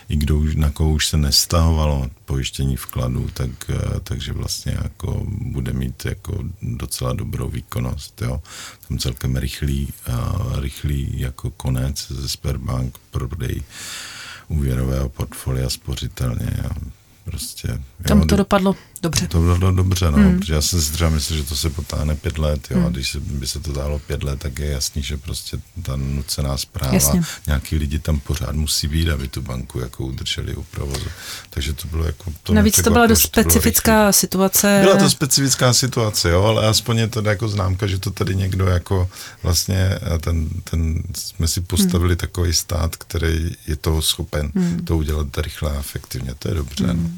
i 0.08 0.16
kdo 0.16 0.38
už, 0.38 0.56
na 0.56 0.70
koho 0.70 0.90
už 0.90 1.06
se 1.06 1.16
nestahovalo 1.16 2.10
pojištění 2.24 2.76
vkladů, 2.76 3.28
tak, 3.34 3.50
eh, 3.68 4.00
takže 4.02 4.32
vlastně 4.32 4.78
jako 4.82 5.22
bude 5.26 5.72
mít 5.72 6.04
jako 6.04 6.44
docela 6.62 7.12
dobrou 7.12 7.48
výkonnost, 7.48 8.22
jo. 8.22 8.42
Tam 8.88 8.98
celkem 8.98 9.36
rychlý, 9.36 9.92
uh, 10.08 10.60
rychlý 10.60 11.20
jako 11.20 11.50
konec 11.50 12.06
ze 12.10 12.28
Sberbank 12.28 12.98
prodej 13.10 13.62
úvěrového 14.48 15.08
portfolia 15.08 15.70
spořitelně. 15.70 16.50
Jo 16.64 16.70
Prostě, 17.24 17.68
Tam 18.08 18.18
jo, 18.18 18.26
to 18.26 18.36
dopadlo 18.36 18.76
dobře. 19.02 19.26
To 19.26 19.46
dopadlo 19.46 19.72
dobře, 19.72 20.10
no, 20.10 20.18
hmm. 20.18 20.38
protože 20.38 20.54
já 20.54 20.62
jsem 20.62 20.82
si 20.82 20.92
třeba 20.92 21.10
myslel, 21.10 21.38
že 21.38 21.44
to 21.44 21.56
se 21.56 21.70
potáhne 21.70 22.16
pět 22.16 22.38
let, 22.38 22.70
jo, 22.70 22.76
hmm. 22.76 22.86
a 22.86 22.88
když 22.88 23.10
se, 23.10 23.20
by 23.20 23.46
se 23.46 23.60
to 23.60 23.72
dálo 23.72 23.98
pět 23.98 24.22
let, 24.22 24.38
tak 24.38 24.58
je 24.58 24.66
jasný, 24.66 25.02
že 25.02 25.16
prostě 25.16 25.58
ta 25.82 25.96
nucená 25.96 26.56
zpráva, 26.56 26.94
Jasně. 26.94 27.22
nějaký 27.46 27.76
lidi 27.76 27.98
tam 27.98 28.20
pořád 28.20 28.54
musí 28.54 28.88
být, 28.88 29.10
aby 29.10 29.28
tu 29.28 29.42
banku 29.42 29.80
jako 29.80 30.04
udrželi 30.04 30.54
u 30.54 30.62
provozu. 30.62 31.06
Takže 31.50 31.72
to 31.72 31.88
bylo 31.88 32.04
jako... 32.04 32.32
To 32.42 32.54
Navíc 32.54 32.82
to 32.82 32.90
byla 32.90 33.06
dost 33.06 33.22
specifická 33.22 34.12
situace. 34.12 34.80
Byla 34.82 34.96
to 34.96 35.10
specifická 35.10 35.72
situace, 35.72 36.30
jo, 36.30 36.42
ale 36.42 36.68
aspoň 36.68 36.98
je 36.98 37.08
to 37.08 37.28
jako 37.28 37.48
známka, 37.48 37.86
že 37.86 37.98
to 37.98 38.10
tady 38.10 38.36
někdo 38.36 38.66
jako 38.66 39.10
vlastně 39.42 39.98
eh, 40.14 40.18
ten, 40.18 40.48
ten 40.70 41.02
jsme 41.16 41.48
si 41.48 41.60
postavili 41.60 42.10
hmm. 42.10 42.18
takový 42.18 42.54
stát, 42.54 42.96
který 42.96 43.50
je 43.66 43.76
toho 43.76 44.02
schopen 44.02 44.52
hmm. 44.54 44.84
to 44.84 44.96
udělat 44.96 45.38
rychle 45.38 45.70
a 45.70 45.78
efektivně. 45.78 46.34
To 46.38 46.48
je 46.48 46.54
dobře. 46.54 46.86
Hmm. 46.86 47.02
No. 47.02 47.09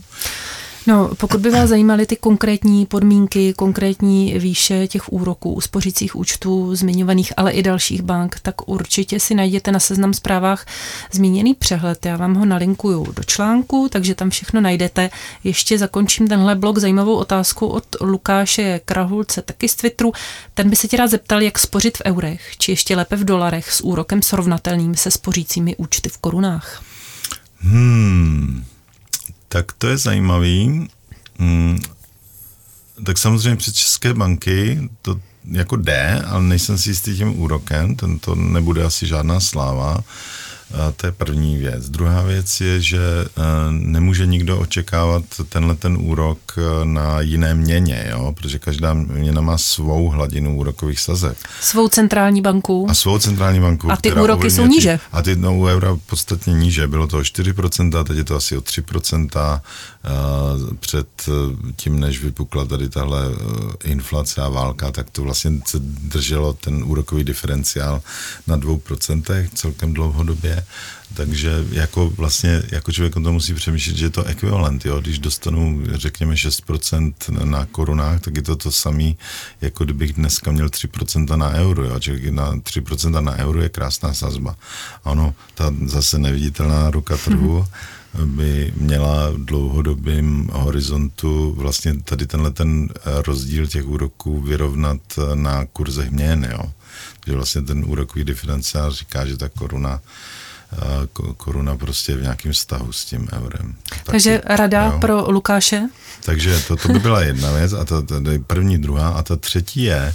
No, 0.86 1.10
pokud 1.14 1.40
by 1.40 1.50
vás 1.50 1.68
zajímaly 1.68 2.06
ty 2.06 2.16
konkrétní 2.16 2.86
podmínky, 2.86 3.54
konkrétní 3.54 4.38
výše 4.38 4.86
těch 4.86 5.12
úroků 5.12 5.60
spořících 5.60 6.16
účtů 6.16 6.76
zmiňovaných, 6.76 7.32
ale 7.36 7.52
i 7.52 7.62
dalších 7.62 8.02
bank, 8.02 8.36
tak 8.42 8.68
určitě 8.68 9.20
si 9.20 9.34
najděte 9.34 9.72
na 9.72 9.80
seznam 9.80 10.14
zprávách 10.14 10.66
zmíněný 11.12 11.54
přehled. 11.54 12.06
Já 12.06 12.16
vám 12.16 12.34
ho 12.34 12.44
nalinkuju 12.44 13.12
do 13.12 13.22
článku, 13.22 13.88
takže 13.90 14.14
tam 14.14 14.30
všechno 14.30 14.60
najdete. 14.60 15.10
Ještě 15.44 15.78
zakončím 15.78 16.28
tenhle 16.28 16.54
blok 16.54 16.78
zajímavou 16.78 17.14
otázku 17.14 17.66
od 17.66 17.84
Lukáše 18.00 18.80
Krahulce, 18.84 19.42
taky 19.42 19.68
z 19.68 19.74
Twitteru. 19.74 20.12
Ten 20.54 20.70
by 20.70 20.76
se 20.76 20.88
tě 20.88 20.96
rád 20.96 21.10
zeptal, 21.10 21.42
jak 21.42 21.58
spořit 21.58 21.98
v 21.98 22.02
eurech, 22.04 22.56
či 22.58 22.72
ještě 22.72 22.96
lépe 22.96 23.16
v 23.16 23.24
dolarech 23.24 23.72
s 23.72 23.80
úrokem 23.80 24.22
srovnatelným 24.22 24.94
se 24.94 25.10
spořícími 25.10 25.76
účty 25.76 26.08
v 26.08 26.18
korunách. 26.18 26.82
Hmm, 27.58 28.64
tak 29.52 29.72
to 29.72 29.88
je 29.88 29.96
zajímavý. 29.98 30.88
Hmm, 31.38 31.80
tak 33.04 33.18
samozřejmě 33.18 33.56
před 33.56 33.74
České 33.74 34.14
banky 34.14 34.88
to 35.02 35.20
jako 35.50 35.76
jde, 35.76 36.22
ale 36.26 36.42
nejsem 36.42 36.78
si 36.78 36.90
jistý 36.90 37.16
tím 37.16 37.40
úrokem, 37.40 37.96
tento 37.96 38.34
nebude 38.34 38.84
asi 38.84 39.06
žádná 39.06 39.40
sláva. 39.40 40.00
To 40.96 41.06
je 41.06 41.12
první 41.12 41.56
věc. 41.56 41.88
Druhá 41.88 42.22
věc 42.22 42.60
je, 42.60 42.80
že 42.80 42.98
e, 42.98 43.26
nemůže 43.70 44.26
nikdo 44.26 44.58
očekávat 44.58 45.22
tenhle 45.48 45.76
ten 45.76 45.96
úrok 46.00 46.38
e, 46.56 46.84
na 46.84 47.20
jiné 47.20 47.54
měně, 47.54 48.06
jo? 48.10 48.32
protože 48.36 48.58
každá 48.58 48.94
měna 48.94 49.40
má 49.40 49.58
svou 49.58 50.08
hladinu 50.08 50.56
úrokových 50.56 51.00
sazeb. 51.00 51.36
Svou 51.60 51.88
centrální 51.88 52.42
banku. 52.42 52.86
A 52.90 52.94
svou 52.94 53.18
centrální 53.18 53.60
banku. 53.60 53.92
A 53.92 53.96
ty 53.96 54.12
úroky 54.12 54.50
jsou 54.50 54.66
níže. 54.66 55.00
A 55.12 55.22
ty 55.22 55.36
no, 55.36 55.56
u 55.56 55.66
eura 55.66 55.98
podstatně 56.06 56.54
níže. 56.54 56.88
Bylo 56.88 57.06
to 57.06 57.18
o 57.18 57.20
4%, 57.20 58.04
teď 58.04 58.16
je 58.16 58.24
to 58.24 58.36
asi 58.36 58.56
o 58.56 58.60
3% 58.60 59.60
před 60.80 61.08
e, 61.28 61.32
tím, 61.76 62.00
než 62.00 62.22
vypukla 62.22 62.64
tady 62.64 62.88
tahle 62.88 63.22
inflace 63.84 64.42
a 64.42 64.48
válka, 64.48 64.90
tak 64.90 65.10
to 65.10 65.22
vlastně 65.22 65.60
se 65.66 65.78
drželo 65.82 66.52
ten 66.52 66.84
úrokový 66.84 67.24
diferenciál 67.24 68.02
na 68.46 68.58
2% 68.58 69.48
celkem 69.54 69.94
dlouhodobě. 69.94 70.61
Takže 71.14 71.64
jako 71.70 72.10
vlastně, 72.10 72.62
jako 72.70 72.92
člověk 72.92 73.14
to 73.14 73.32
musí 73.32 73.54
přemýšlet, 73.54 73.96
že 73.96 74.04
je 74.04 74.10
to 74.10 74.24
ekvivalent, 74.24 74.84
jo? 74.84 75.00
když 75.00 75.18
dostanu, 75.18 75.82
řekněme, 75.92 76.34
6% 76.34 77.12
na 77.44 77.66
korunách, 77.66 78.20
tak 78.20 78.36
je 78.36 78.42
to 78.42 78.56
to 78.56 78.72
samé, 78.72 79.12
jako 79.60 79.84
kdybych 79.84 80.12
dneska 80.12 80.52
měl 80.52 80.66
3% 80.68 81.36
na 81.36 81.50
euro, 81.50 81.84
jo? 81.84 82.00
Čili 82.00 82.30
na 82.30 82.56
3% 82.56 83.20
na 83.20 83.36
euro 83.36 83.62
je 83.62 83.68
krásná 83.68 84.14
sazba. 84.14 84.56
Ano, 85.04 85.34
ta 85.54 85.74
zase 85.86 86.18
neviditelná 86.18 86.90
ruka 86.90 87.16
trhu, 87.16 87.66
by 88.24 88.72
měla 88.76 89.30
v 89.30 89.44
dlouhodobém 89.44 90.50
horizontu 90.52 91.54
vlastně 91.58 91.94
tady 91.94 92.26
tenhle 92.26 92.50
ten 92.50 92.88
rozdíl 93.26 93.66
těch 93.66 93.86
úroků 93.86 94.40
vyrovnat 94.40 95.00
na 95.34 95.66
kurzech 95.66 96.10
měn, 96.10 96.48
jo. 96.52 96.72
Takže 97.20 97.36
vlastně 97.36 97.62
ten 97.62 97.84
úrokový 97.86 98.24
diferenciál 98.24 98.90
říká, 98.90 99.26
že 99.26 99.36
ta 99.36 99.48
koruna 99.48 100.00
koruna 101.36 101.76
prostě 101.76 102.16
v 102.16 102.22
nějakém 102.22 102.52
vztahu 102.52 102.92
s 102.92 103.04
tím 103.04 103.28
eurem. 103.32 103.74
Taky, 103.88 104.02
Takže 104.04 104.40
rada 104.44 104.84
jo. 104.84 104.98
pro 105.00 105.30
Lukáše? 105.30 105.88
Takže 106.24 106.60
to, 106.68 106.76
to 106.76 106.88
by 106.88 106.98
byla 106.98 107.22
jedna 107.22 107.52
věc 107.52 107.72
a 107.72 107.84
ta, 107.84 108.02
ta 108.02 108.14
první, 108.46 108.78
druhá 108.78 109.08
a 109.08 109.22
ta 109.22 109.36
třetí 109.36 109.82
je, 109.82 110.14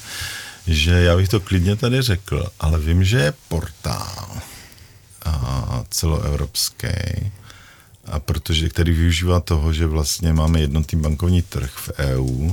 že 0.68 0.92
já 0.92 1.16
bych 1.16 1.30
to 1.30 1.40
klidně 1.40 1.76
tady 1.76 2.02
řekl, 2.02 2.48
ale 2.60 2.80
vím, 2.80 3.04
že 3.04 3.18
je 3.18 3.34
portál 3.48 4.28
a 5.26 5.84
celoevropský, 5.90 6.88
a 8.06 8.20
protože, 8.20 8.70
který 8.70 8.92
využívá 8.92 9.40
toho, 9.40 9.74
že 9.74 9.88
vlastně 9.88 10.34
máme 10.34 10.60
jednotný 10.60 11.00
bankovní 11.00 11.42
trh 11.42 11.72
v 11.76 11.92
EU 11.98 12.52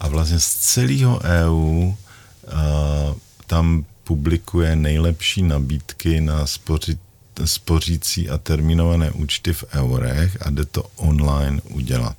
a 0.00 0.08
vlastně 0.08 0.40
z 0.40 0.46
celého 0.46 1.20
EU 1.22 1.92
a, 1.92 1.94
tam 3.46 3.84
publikuje 4.04 4.76
nejlepší 4.76 5.42
nabídky 5.42 6.20
na 6.20 6.46
spořit, 6.46 6.98
spořící 7.44 8.30
a 8.30 8.38
termínované 8.38 9.10
účty 9.10 9.52
v 9.52 9.64
eurech 9.74 10.36
a 10.40 10.50
jde 10.50 10.64
to 10.64 10.82
online 10.96 11.60
udělat. 11.70 12.16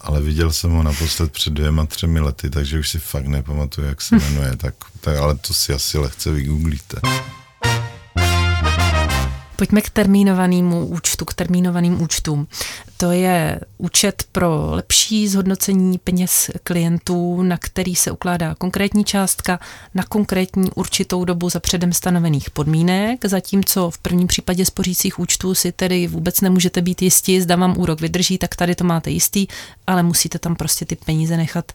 Ale 0.00 0.22
viděl 0.22 0.52
jsem 0.52 0.70
ho 0.70 0.82
naposled 0.82 1.32
před 1.32 1.52
dvěma, 1.52 1.86
třemi 1.86 2.20
lety, 2.20 2.50
takže 2.50 2.78
už 2.78 2.88
si 2.88 2.98
fakt 2.98 3.26
nepamatuju, 3.26 3.86
jak 3.86 4.00
se 4.00 4.16
jmenuje, 4.16 4.56
tak, 4.56 4.74
tak 5.00 5.16
ale 5.16 5.34
to 5.34 5.54
si 5.54 5.72
asi 5.72 5.98
lehce 5.98 6.32
vygooglíte. 6.32 7.00
Pojďme 9.56 9.82
k 9.82 9.90
termínovanému 9.90 10.86
účtu, 10.86 11.24
k 11.24 11.34
termínovaným 11.34 12.02
účtům. 12.02 12.46
To 13.00 13.10
je 13.10 13.60
účet 13.78 14.24
pro 14.32 14.66
lepší 14.70 15.28
zhodnocení 15.28 15.98
peněz 15.98 16.50
klientů, 16.64 17.42
na 17.42 17.58
který 17.58 17.94
se 17.94 18.10
ukládá 18.10 18.54
konkrétní 18.54 19.04
částka 19.04 19.60
na 19.94 20.02
konkrétní 20.02 20.70
určitou 20.74 21.24
dobu 21.24 21.50
za 21.50 21.60
předem 21.60 21.92
stanovených 21.92 22.50
podmínek, 22.50 23.24
zatímco 23.24 23.90
v 23.90 23.98
prvním 23.98 24.26
případě 24.26 24.64
spořících 24.64 25.18
účtů 25.18 25.54
si 25.54 25.72
tedy 25.72 26.06
vůbec 26.06 26.40
nemůžete 26.40 26.82
být 26.82 27.02
jistí, 27.02 27.40
zda 27.40 27.56
vám 27.56 27.78
úrok 27.78 28.00
vydrží, 28.00 28.38
tak 28.38 28.56
tady 28.56 28.74
to 28.74 28.84
máte 28.84 29.10
jistý, 29.10 29.46
ale 29.86 30.02
musíte 30.02 30.38
tam 30.38 30.56
prostě 30.56 30.84
ty 30.84 30.96
peníze 30.96 31.36
nechat 31.36 31.72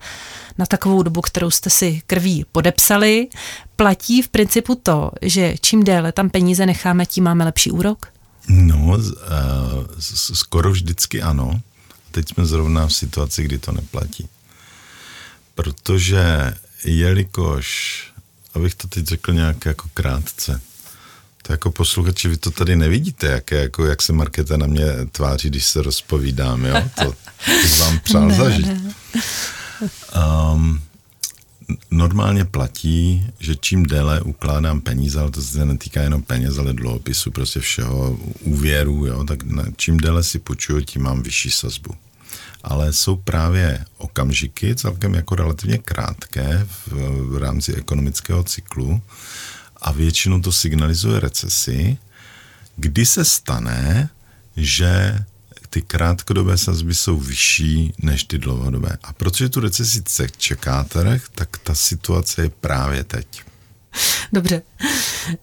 na 0.58 0.66
takovou 0.66 1.04
dobu, 1.04 1.22
kterou 1.22 1.52
jste 1.52 1.70
si 1.70 2.02
krví 2.08 2.46
podepsali. 2.52 3.28
Platí 3.76 4.22
v 4.22 4.28
principu 4.28 4.76
to, 4.76 5.12
že 5.22 5.56
čím 5.62 5.84
déle 5.84 6.12
tam 6.12 6.30
peníze 6.30 6.66
necháme, 6.66 7.06
tím 7.06 7.24
máme 7.24 7.46
lepší 7.46 7.72
úrok? 7.72 8.13
No, 8.48 8.86
uh, 8.86 9.02
skoro 10.34 10.72
vždycky 10.72 11.22
ano. 11.22 11.62
Teď 12.12 12.30
jsme 12.30 12.46
zrovna 12.46 12.88
v 12.88 12.94
situaci, 12.94 13.44
kdy 13.44 13.58
to 13.58 13.72
neplatí. 13.72 14.28
Protože 15.56 16.54
jelikož, 16.84 18.04
abych 18.54 18.76
to 18.76 18.88
teď 18.88 19.06
řekl 19.06 19.34
nějak 19.34 19.66
jako 19.66 19.90
krátce, 19.94 20.62
to 21.42 21.54
jako 21.54 21.72
posluchači, 21.72 22.28
vy 22.28 22.38
to 22.38 22.52
tady 22.52 22.76
nevidíte, 22.76 23.28
jak, 23.28 23.52
jako, 23.52 23.86
jak 23.86 24.02
se 24.02 24.14
Markéta 24.14 24.58
na 24.58 24.68
mě 24.68 24.86
tváří, 25.12 25.50
když 25.50 25.66
se 25.66 25.82
rozpovídám, 25.82 26.66
jo? 26.66 26.90
To, 26.96 27.16
to 27.46 27.76
vám 27.78 28.00
přál 28.00 28.28
ne, 28.28 28.36
zažít. 28.36 28.66
Ne. 28.66 28.94
Um, 30.54 30.82
normálně 31.92 32.46
platí, 32.46 33.28
že 33.40 33.56
čím 33.56 33.86
déle 33.86 34.22
ukládám 34.22 34.82
peníze, 34.82 35.20
ale 35.20 35.32
to 35.32 35.42
se 35.42 35.66
netýká 35.66 36.02
jenom 36.02 36.22
peněz, 36.22 36.58
ale 36.58 36.74
dluhopisu, 36.74 37.32
prostě 37.32 37.60
všeho, 37.60 38.18
úvěru, 38.42 39.06
jo, 39.06 39.24
tak 39.24 39.40
čím 39.76 39.98
déle 39.98 40.24
si 40.24 40.40
půjčuju, 40.40 40.82
tím 40.82 41.02
mám 41.02 41.24
vyšší 41.24 41.52
sazbu. 41.52 41.94
Ale 42.64 42.94
jsou 42.94 43.16
právě 43.16 43.86
okamžiky, 43.98 44.76
celkem 44.76 45.14
jako 45.14 45.36
relativně 45.36 45.78
krátké 45.78 46.68
v, 46.70 46.88
v 47.30 47.38
rámci 47.38 47.76
ekonomického 47.76 48.44
cyklu 48.44 49.02
a 49.82 49.92
většinou 49.92 50.42
to 50.42 50.52
signalizuje 50.52 51.20
recesi, 51.20 51.98
kdy 52.76 53.06
se 53.06 53.26
stane, 53.26 54.10
že 54.58 55.20
ty 55.74 55.82
krátkodobé 55.82 56.58
sazby 56.58 56.96
jsou 56.96 57.18
vyšší 57.18 57.94
než 57.98 58.24
ty 58.24 58.38
dlouhodobé. 58.38 58.98
A 59.04 59.14
protože 59.14 59.50
tu 59.50 59.60
recesi 59.60 60.04
čeká 60.38 60.84
trh, 60.84 61.24
tak 61.36 61.58
ta 61.58 61.76
situace 61.76 62.42
je 62.42 62.50
právě 62.50 63.04
teď. 63.04 63.42
Dobře. 64.34 64.62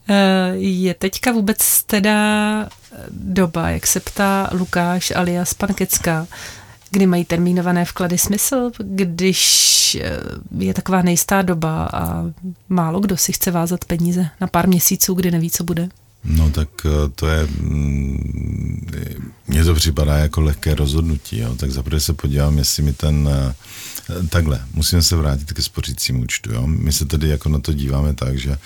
Eh, 0.08 0.52
je 0.54 0.94
teďka 0.94 1.32
vůbec 1.32 1.82
teda 1.82 2.68
doba, 3.10 3.70
jak 3.70 3.86
se 3.86 4.00
ptá 4.00 4.50
Lukáš 4.52 5.10
alias 5.16 5.54
pan 5.54 5.74
Kecka, 5.74 6.26
kdy 6.90 7.06
mají 7.06 7.24
termínované 7.24 7.84
vklady 7.84 8.18
smysl, 8.18 8.70
když 8.78 9.94
eh, 10.00 10.20
je 10.58 10.74
taková 10.74 11.02
nejistá 11.02 11.42
doba 11.42 11.88
a 11.92 12.24
málo 12.68 13.00
kdo 13.00 13.16
si 13.16 13.32
chce 13.32 13.50
vázat 13.50 13.84
peníze 13.84 14.28
na 14.40 14.46
pár 14.46 14.68
měsíců, 14.68 15.14
kdy 15.14 15.30
neví, 15.30 15.50
co 15.50 15.64
bude? 15.64 15.88
No 16.24 16.50
tak 16.50 16.68
eh, 16.86 17.08
to 17.14 17.26
je, 17.26 17.46
mm, 17.46 18.90
mně 19.48 19.64
to 19.64 19.74
připadá 19.74 20.18
jako 20.18 20.40
lehké 20.40 20.74
rozhodnutí, 20.74 21.38
jo. 21.38 21.54
tak 21.54 21.70
zaprvé 21.70 22.00
se 22.00 22.12
podívám, 22.12 22.58
jestli 22.58 22.82
mi 22.82 22.92
ten, 22.92 23.28
eh, 23.32 23.54
takhle, 24.28 24.66
musíme 24.74 25.02
se 25.02 25.16
vrátit 25.16 25.52
ke 25.52 25.62
spořícím 25.62 26.20
účtu, 26.20 26.52
jo. 26.52 26.66
My 26.66 26.92
se 26.92 27.04
tedy 27.04 27.28
jako 27.28 27.48
na 27.48 27.58
to 27.58 27.72
díváme 27.72 28.14
tak, 28.14 28.38
že 28.38 28.50
eh, 28.52 28.58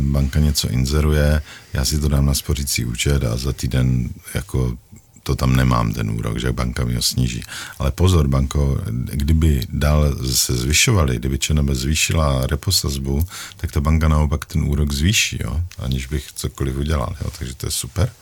banka 0.00 0.40
něco 0.40 0.68
inzeruje, 0.68 1.42
já 1.72 1.84
si 1.84 2.00
to 2.00 2.08
dám 2.08 2.26
na 2.26 2.34
spořící 2.34 2.84
účet 2.84 3.24
a 3.24 3.36
za 3.36 3.52
týden 3.52 4.08
jako 4.34 4.76
to 5.22 5.36
tam 5.36 5.56
nemám 5.56 5.92
ten 5.92 6.10
úrok, 6.10 6.38
že 6.38 6.52
banka 6.52 6.84
mi 6.84 6.94
ho 6.94 7.02
sníží. 7.02 7.42
Ale 7.78 7.90
pozor, 7.90 8.28
banko, 8.28 8.80
kdyby 9.12 9.66
dál 9.68 10.16
se 10.32 10.56
zvyšovaly, 10.56 11.16
kdyby 11.16 11.38
ČNB 11.38 11.70
zvýšila 11.70 12.46
reposazbu, 12.46 13.26
tak 13.56 13.72
ta 13.72 13.80
banka 13.80 14.08
naopak 14.08 14.44
ten 14.44 14.62
úrok 14.62 14.92
zvýší, 14.92 15.38
jo? 15.40 15.60
aniž 15.78 16.06
bych 16.06 16.32
cokoliv 16.32 16.76
udělal. 16.76 17.16
Jo? 17.20 17.30
Takže 17.38 17.54
to 17.54 17.66
je 17.66 17.70
super. 17.70 18.12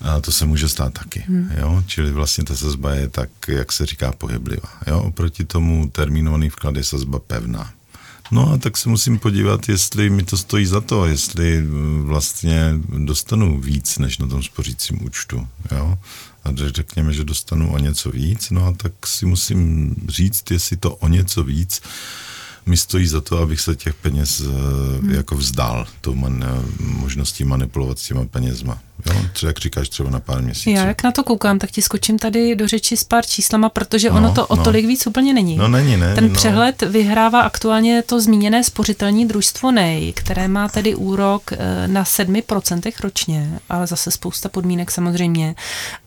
A 0.00 0.20
to 0.20 0.32
se 0.32 0.46
může 0.46 0.68
stát 0.68 0.92
taky. 0.92 1.24
Hmm. 1.28 1.52
Jo? 1.56 1.82
Čili 1.86 2.12
vlastně 2.12 2.44
ta 2.44 2.56
sazba 2.56 2.94
je 2.94 3.08
tak, 3.08 3.30
jak 3.48 3.72
se 3.72 3.86
říká, 3.86 4.12
pohyblivá. 4.12 4.68
Jo? 4.86 5.00
Oproti 5.00 5.44
tomu 5.44 5.88
termínovaný 5.88 6.48
vklad 6.48 6.76
je 6.76 6.84
sazba 6.84 7.18
pevná. 7.18 7.72
No 8.32 8.52
a 8.52 8.58
tak 8.58 8.76
se 8.76 8.88
musím 8.88 9.18
podívat, 9.18 9.68
jestli 9.68 10.10
mi 10.10 10.22
to 10.22 10.36
stojí 10.36 10.66
za 10.66 10.80
to, 10.80 11.06
jestli 11.06 11.56
eh, 11.58 11.62
vlastně 12.02 12.74
dostanu 12.98 13.60
víc, 13.60 13.98
než 13.98 14.18
na 14.18 14.26
tom 14.26 14.42
spořícím 14.42 15.04
účtu. 15.04 15.48
Jo? 15.72 15.98
A 16.44 16.48
řekněme, 16.54 17.12
že 17.12 17.24
dostanu 17.24 17.72
o 17.72 17.78
něco 17.78 18.10
víc, 18.10 18.50
no 18.50 18.66
a 18.66 18.72
tak 18.72 19.06
si 19.06 19.26
musím 19.26 19.94
říct, 20.08 20.50
jestli 20.50 20.76
to 20.76 20.94
o 20.94 21.08
něco 21.08 21.44
víc 21.44 21.82
mi 22.66 22.76
stojí 22.76 23.06
za 23.06 23.20
to, 23.20 23.38
abych 23.38 23.60
se 23.60 23.76
těch 23.76 23.94
peněz 23.94 24.40
hmm. 24.40 25.10
jako 25.10 25.34
vzdál, 25.36 25.86
tou 26.00 26.14
man, 26.14 26.44
možností 26.80 27.44
manipulovat 27.44 27.98
s 27.98 28.06
těma 28.06 28.24
penězma. 28.24 28.78
Jo? 29.06 29.22
Třeba 29.32 29.50
jak 29.50 29.58
říkáš, 29.58 29.88
třeba 29.88 30.10
na 30.10 30.20
pár 30.20 30.42
měsíců. 30.42 30.70
Já 30.70 30.86
jak 30.86 31.02
na 31.02 31.12
to 31.12 31.24
koukám, 31.24 31.58
tak 31.58 31.70
ti 31.70 31.82
skočím 31.82 32.18
tady 32.18 32.56
do 32.56 32.68
řeči 32.68 32.96
s 32.96 33.04
pár 33.04 33.26
číslama, 33.26 33.68
protože 33.68 34.10
no, 34.10 34.16
ono 34.16 34.32
to 34.32 34.46
o 34.46 34.56
no. 34.56 34.64
tolik 34.64 34.86
víc 34.86 35.06
úplně 35.06 35.34
není. 35.34 35.56
No 35.56 35.68
není, 35.68 35.96
ne. 35.96 36.14
Ten 36.14 36.28
no. 36.28 36.34
přehled 36.34 36.82
vyhrává 36.82 37.40
aktuálně 37.40 38.02
to 38.02 38.20
zmíněné 38.20 38.64
spořitelní 38.64 39.28
družstvo 39.28 39.70
NEJ, 39.70 40.12
které 40.12 40.48
má 40.48 40.68
tedy 40.68 40.94
úrok 40.94 41.52
eh, 41.52 41.88
na 41.88 42.04
7% 42.04 42.92
ročně, 43.00 43.60
ale 43.68 43.86
zase 43.86 44.10
spousta 44.10 44.48
podmínek 44.48 44.90
samozřejmě. 44.90 45.54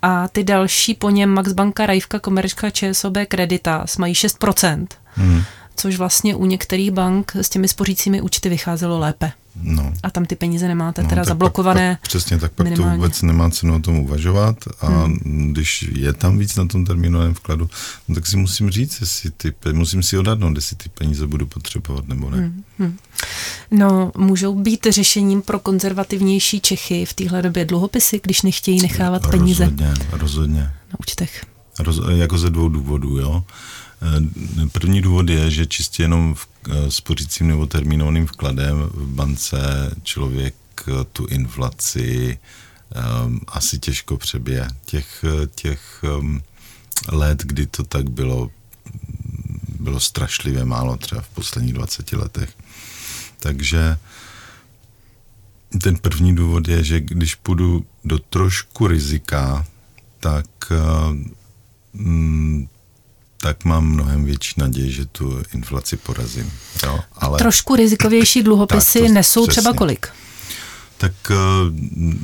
A 0.01 0.27
ty 0.27 0.43
další 0.43 0.93
po 0.93 1.09
něm 1.09 1.29
Max 1.29 1.51
Banka, 1.51 1.85
Rajvka, 1.85 2.19
Komerčka, 2.19 2.69
ČSOB, 2.69 3.17
Kreditas 3.27 3.97
mají 3.97 4.13
6%. 4.13 4.87
Hmm 5.15 5.43
což 5.75 5.97
vlastně 5.97 6.35
u 6.35 6.45
některých 6.45 6.91
bank 6.91 7.35
s 7.35 7.49
těmi 7.49 7.67
spořícími 7.67 8.21
účty 8.21 8.49
vycházelo 8.49 8.99
lépe. 8.99 9.31
No. 9.61 9.93
A 10.03 10.09
tam 10.09 10.25
ty 10.25 10.35
peníze 10.35 10.67
nemáte 10.67 11.03
no, 11.03 11.09
teda 11.09 11.23
zablokované. 11.23 11.89
Pak, 11.91 11.99
pak, 12.01 12.07
přesně, 12.07 12.37
tak 12.37 12.51
pak 12.51 12.63
minimálně. 12.63 12.91
to 12.91 12.97
vůbec 12.97 13.21
nemá 13.21 13.49
cenu 13.49 13.75
o 13.75 13.79
tom 13.79 13.99
uvažovat 13.99 14.57
a 14.81 14.87
hmm. 14.87 15.53
když 15.53 15.85
je 15.95 16.13
tam 16.13 16.37
víc 16.37 16.55
na 16.55 16.65
tom 16.65 16.85
termínovém 16.85 17.33
vkladu, 17.33 17.69
no, 18.07 18.15
tak 18.15 18.27
si 18.27 18.37
musím 18.37 18.69
říct, 18.69 19.01
jestli 19.01 19.31
ty, 19.31 19.53
musím 19.71 20.03
si 20.03 20.17
odhadnout, 20.17 20.55
jestli 20.55 20.75
ty 20.75 20.89
peníze 20.89 21.27
budu 21.27 21.45
potřebovat 21.45 22.07
nebo 22.07 22.29
ne. 22.29 22.37
Hmm. 22.37 22.63
Hmm. 22.79 22.97
No, 23.71 24.11
můžou 24.17 24.55
být 24.55 24.87
řešením 24.89 25.41
pro 25.41 25.59
konzervativnější 25.59 26.61
Čechy 26.61 27.05
v 27.05 27.13
téhle 27.13 27.41
době 27.41 27.65
dluhopisy, 27.65 28.21
když 28.23 28.41
nechtějí 28.41 28.81
nechávat 28.81 29.27
peníze. 29.27 29.63
Rozhodně, 29.63 29.93
rozhodně. 30.11 30.61
Na 30.61 30.99
účtech. 30.99 31.45
Roz, 31.79 31.99
jako 32.09 32.37
ze 32.37 32.49
dvou 32.49 32.69
důvodů, 32.69 33.19
jo. 33.19 33.43
Eh, 34.01 34.67
první 34.71 35.01
důvod 35.01 35.29
je, 35.29 35.51
že 35.51 35.65
čistě 35.65 36.03
jenom 36.03 36.35
v 36.35 36.47
eh, 36.69 36.91
spořícím 36.91 37.47
nebo 37.47 37.67
termínovaným 37.67 38.27
vkladem 38.27 38.89
v 38.93 39.07
bance 39.07 39.57
člověk 40.03 40.55
eh, 40.87 40.91
tu 41.13 41.25
inflaci 41.25 42.39
um, 43.25 43.41
asi 43.47 43.79
těžko 43.79 44.17
přebije. 44.17 44.67
Těch, 44.85 45.25
těch 45.55 46.03
um, 46.19 46.41
let, 47.11 47.43
kdy 47.43 47.65
to 47.65 47.83
tak 47.83 48.09
bylo, 48.09 48.51
bylo 49.79 49.99
strašlivě 49.99 50.65
málo, 50.65 50.97
třeba 50.97 51.21
v 51.21 51.29
posledních 51.29 51.73
20 51.73 52.11
letech. 52.11 52.49
Takže 53.39 53.97
ten 55.81 55.97
první 55.97 56.35
důvod 56.35 56.67
je, 56.67 56.83
že 56.83 56.99
když 56.99 57.35
půjdu 57.35 57.85
do 58.05 58.19
trošku 58.19 58.87
rizika, 58.87 59.65
tak 60.19 60.71
um, 61.93 62.69
tak 63.45 63.65
mám 63.65 63.85
mnohem 63.85 64.25
větší 64.25 64.53
naději, 64.57 64.91
že 64.91 65.05
tu 65.05 65.43
inflaci 65.53 65.97
porazím. 65.97 66.51
Jo, 66.83 66.99
ale... 67.13 67.37
Trošku 67.39 67.75
rizikovější 67.75 68.43
dluhopisy 68.43 68.99
tak 68.99 69.07
to, 69.07 69.13
nesou 69.13 69.43
přesně. 69.43 69.51
třeba 69.51 69.73
kolik? 69.73 70.07
Tak 70.97 71.11
eh, 71.31 71.35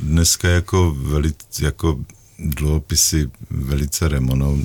dneska 0.02 0.48
jako, 0.48 0.90
velice, 0.90 1.64
jako 1.64 1.98
dluhopisy 2.38 3.30
velice 3.50 4.08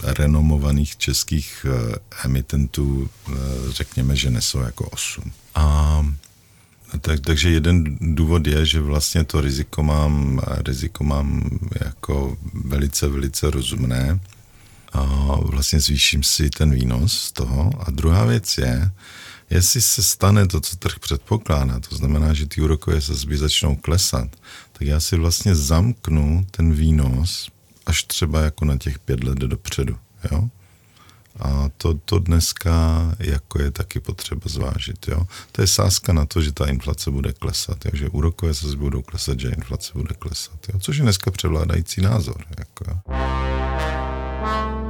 renomovaných 0.04 0.98
českých 0.98 1.66
uh, 1.70 1.96
emitentů, 2.24 3.10
uh, 3.30 3.36
řekněme, 3.70 4.16
že 4.16 4.30
nesou 4.30 4.60
jako 4.60 4.86
8. 4.90 5.32
A 5.56 6.06
tak, 7.02 7.20
takže 7.20 7.50
jeden 7.50 7.98
důvod 8.02 8.48
je, 8.48 8.66
že 8.66 8.80
vlastně 8.80 9.24
to 9.24 9.42
riziko 9.42 9.84
mám, 9.84 10.42
riziko 10.66 11.04
mám 11.04 11.50
jako 11.86 12.38
velice, 12.54 13.08
velice 13.08 13.52
rozumné 13.52 14.20
vlastně 15.42 15.80
zvýším 15.80 16.24
si 16.24 16.50
ten 16.50 16.72
výnos 16.72 17.22
z 17.22 17.32
toho. 17.32 17.72
A 17.80 17.92
druhá 17.92 18.26
věc 18.26 18.58
je, 18.58 18.92
jestli 19.50 19.82
se 19.82 20.04
stane 20.04 20.48
to, 20.48 20.62
co 20.62 20.76
trh 20.76 21.00
předpokládá, 21.00 21.80
to 21.80 21.96
znamená, 21.96 22.34
že 22.34 22.48
ty 22.48 22.62
úrokové 22.62 23.02
sazby 23.02 23.38
začnou 23.38 23.76
klesat, 23.76 24.30
tak 24.72 24.88
já 24.88 25.00
si 25.00 25.18
vlastně 25.18 25.56
zamknu 25.56 26.48
ten 26.52 26.74
výnos 26.74 27.50
až 27.86 28.04
třeba 28.04 28.42
jako 28.42 28.66
na 28.66 28.78
těch 28.78 29.00
pět 29.00 29.24
let 29.24 29.38
dopředu. 29.38 29.98
Jo? 30.32 30.50
A 31.40 31.70
to, 31.78 31.94
to 31.94 32.20
dneska 32.20 32.72
jako 33.20 33.62
je 33.62 33.72
taky 33.72 34.00
potřeba 34.00 34.42
zvážit. 34.46 35.08
Jo? 35.08 35.28
To 35.52 35.62
je 35.62 35.68
sázka 35.68 36.14
na 36.14 36.26
to, 36.26 36.42
že 36.42 36.52
ta 36.52 36.66
inflace 36.66 37.12
bude 37.12 37.34
klesat, 37.34 37.86
jo? 37.86 37.92
že 37.94 38.10
úrokové 38.10 38.54
sazby 38.54 38.82
budou 38.82 39.02
klesat, 39.02 39.40
že 39.40 39.50
inflace 39.50 39.92
bude 39.96 40.16
klesat. 40.20 40.70
Jo? 40.74 40.80
Což 40.80 40.98
je 40.98 41.04
dneska 41.04 41.32
převládající 41.32 42.02
názor. 42.02 42.46
Jako, 42.60 42.86
jo? 42.88 42.98
Thank 44.40 44.82
you. 44.82 44.87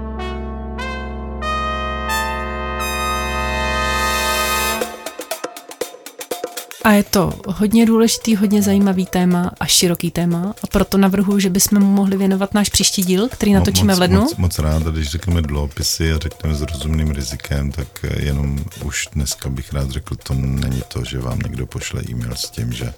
A 6.87 6.91
je 6.91 7.03
to 7.03 7.33
hodně 7.47 7.85
důležitý, 7.85 8.35
hodně 8.35 8.61
zajímavý 8.61 9.05
téma 9.05 9.51
a 9.59 9.65
široký 9.65 10.11
téma 10.11 10.53
a 10.63 10.67
proto 10.67 10.97
navrhuji, 10.97 11.39
že 11.39 11.49
bychom 11.49 11.79
mu 11.79 11.93
mohli 11.93 12.17
věnovat 12.17 12.53
náš 12.53 12.69
příští 12.69 13.03
díl, 13.03 13.29
který 13.29 13.53
natočíme 13.53 13.93
moc, 13.93 13.97
v 13.97 14.01
lednu. 14.01 14.19
Moc, 14.19 14.35
moc 14.35 14.59
rád, 14.59 14.83
když 14.83 15.09
řekneme 15.09 15.41
dluhopisy 15.41 16.13
a 16.13 16.17
řekneme 16.17 16.55
s 16.55 16.61
rozumným 16.61 17.11
rizikem, 17.11 17.71
tak 17.71 17.87
jenom 18.19 18.65
už 18.83 19.07
dneska 19.13 19.49
bych 19.49 19.73
rád 19.73 19.89
řekl, 19.89 20.15
to 20.15 20.33
není 20.33 20.81
to, 20.87 21.03
že 21.03 21.19
vám 21.19 21.39
někdo 21.39 21.65
pošle 21.65 22.01
e-mail 22.09 22.35
s 22.35 22.49
tím, 22.49 22.73
že 22.73 22.85
uh, 22.85 22.93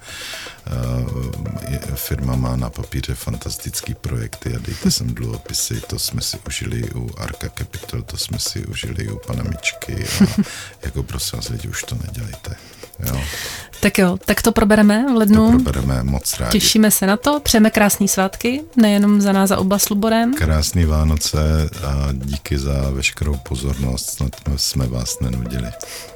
firma 1.95 2.35
má 2.35 2.55
na 2.55 2.69
papíře 2.69 3.15
fantastický 3.15 3.93
projekty 3.93 4.55
a 4.55 4.59
dejte 4.59 4.91
sem 4.91 5.07
dluhopisy, 5.07 5.81
to 5.87 5.99
jsme 5.99 6.21
si 6.21 6.37
užili 6.47 6.83
u 6.95 7.09
Arka 7.17 7.49
Capital, 7.57 8.01
to 8.01 8.17
jsme 8.17 8.39
si 8.39 8.65
užili 8.65 9.11
u 9.11 9.19
Panamičky 9.27 9.95
a 9.95 10.41
jako 10.85 11.03
prosím 11.03 11.39
vás 11.39 11.49
lidi, 11.49 11.67
už 11.67 11.83
to 11.83 11.97
nedělejte. 12.05 12.55
Jo. 13.07 13.21
Tak 13.79 13.97
jo, 13.97 14.17
tak 14.25 14.41
to 14.41 14.51
probereme 14.51 15.05
v 15.13 15.15
lednu. 15.15 15.51
To 15.51 15.63
probereme 15.63 16.03
moc 16.03 16.39
rádi. 16.39 16.51
Těšíme 16.51 16.91
se 16.91 17.07
na 17.07 17.17
to, 17.17 17.39
přejeme 17.39 17.69
krásný 17.69 18.07
svátky, 18.07 18.61
nejenom 18.75 19.21
za 19.21 19.31
nás, 19.31 19.49
za 19.49 19.57
oba 19.57 19.79
s 19.79 19.89
Luborem. 19.89 20.33
Krásný 20.33 20.85
Vánoce 20.85 21.69
a 21.83 22.07
díky 22.11 22.57
za 22.57 22.89
veškerou 22.89 23.35
pozornost, 23.37 24.09
snad 24.09 24.31
jsme 24.55 24.87
vás 24.87 25.19
nenudili. 25.19 25.67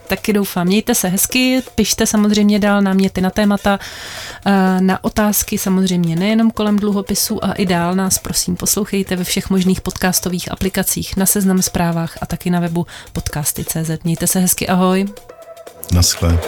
Taky 0.07 0.33
doufám. 0.33 0.67
Mějte 0.67 0.95
se 0.95 1.07
hezky, 1.07 1.61
pište 1.75 2.05
samozřejmě 2.05 2.59
dál 2.59 2.81
náměty 2.81 3.21
na 3.21 3.29
témata, 3.29 3.79
eh, 4.45 4.81
na 4.81 5.03
otázky 5.03 5.57
samozřejmě 5.57 6.15
nejenom 6.15 6.51
kolem 6.51 6.79
dluhopisů 6.79 7.45
a 7.45 7.53
i 7.53 7.65
dál 7.65 7.95
nás 7.95 8.17
prosím 8.17 8.55
poslouchejte 8.55 9.15
ve 9.15 9.23
všech 9.23 9.49
možných 9.49 9.81
podcastových 9.81 10.51
aplikacích, 10.51 11.17
na 11.17 11.25
seznam 11.25 11.61
zprávách 11.61 12.17
a 12.21 12.25
taky 12.25 12.49
na 12.49 12.59
webu 12.59 12.85
podcasty.cz. 13.13 14.03
Mějte 14.03 14.27
se 14.27 14.39
hezky, 14.39 14.67
ahoj. 14.67 15.05
Naschle. 15.91 16.39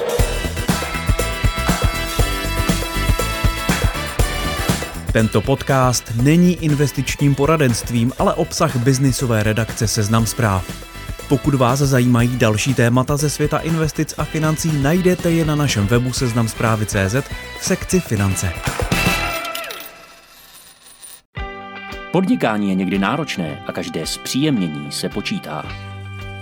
Tento 5.12 5.42
podcast 5.42 6.12
není 6.22 6.64
investičním 6.64 7.36
poradenstvím, 7.36 8.12
ale 8.20 8.34
obsah 8.34 8.76
biznisové 8.76 9.44
redakce 9.44 9.88
Seznam 9.88 10.26
zpráv. 10.26 10.86
Pokud 11.30 11.54
vás 11.54 11.80
zajímají 11.80 12.38
další 12.38 12.74
témata 12.74 13.18
ze 13.18 13.30
světa 13.30 13.58
investic 13.58 14.14
a 14.18 14.24
financí, 14.24 14.82
najdete 14.82 15.32
je 15.32 15.46
na 15.46 15.56
našem 15.56 15.88
webu 15.88 16.14
seznamzprávy.cz 16.14 17.16
v 17.60 17.66
sekci 17.66 18.00
finance. 18.00 18.54
Podnikání 22.12 22.70
je 22.70 22.76
někdy 22.76 23.00
náročné 23.00 23.64
a 23.68 23.72
každé 23.72 24.06
zpříjemnění 24.06 24.92
se 24.92 25.10
počítá. 25.10 25.85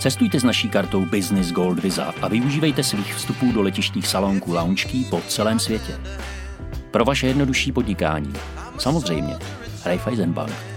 Cestujte 0.04 0.40
s 0.40 0.44
naší 0.44 0.70
kartou 0.70 1.06
Business 1.06 1.52
Gold 1.52 1.80
Visa 1.80 2.14
a 2.22 2.28
využívejte 2.28 2.84
svých 2.84 3.16
vstupů 3.16 3.52
do 3.52 3.62
letištních 3.62 4.08
salonků 4.08 4.54
lounge 4.54 4.88
po 5.10 5.22
celém 5.28 5.60
světě. 5.60 6.00
Pro 6.92 7.06
vaše 7.06 7.28
jednodušší 7.28 7.72
podnikání. 7.72 8.34
Samozřejmě. 8.78 9.36
Raiffeisen 9.86 10.34
Bank. 10.34 10.73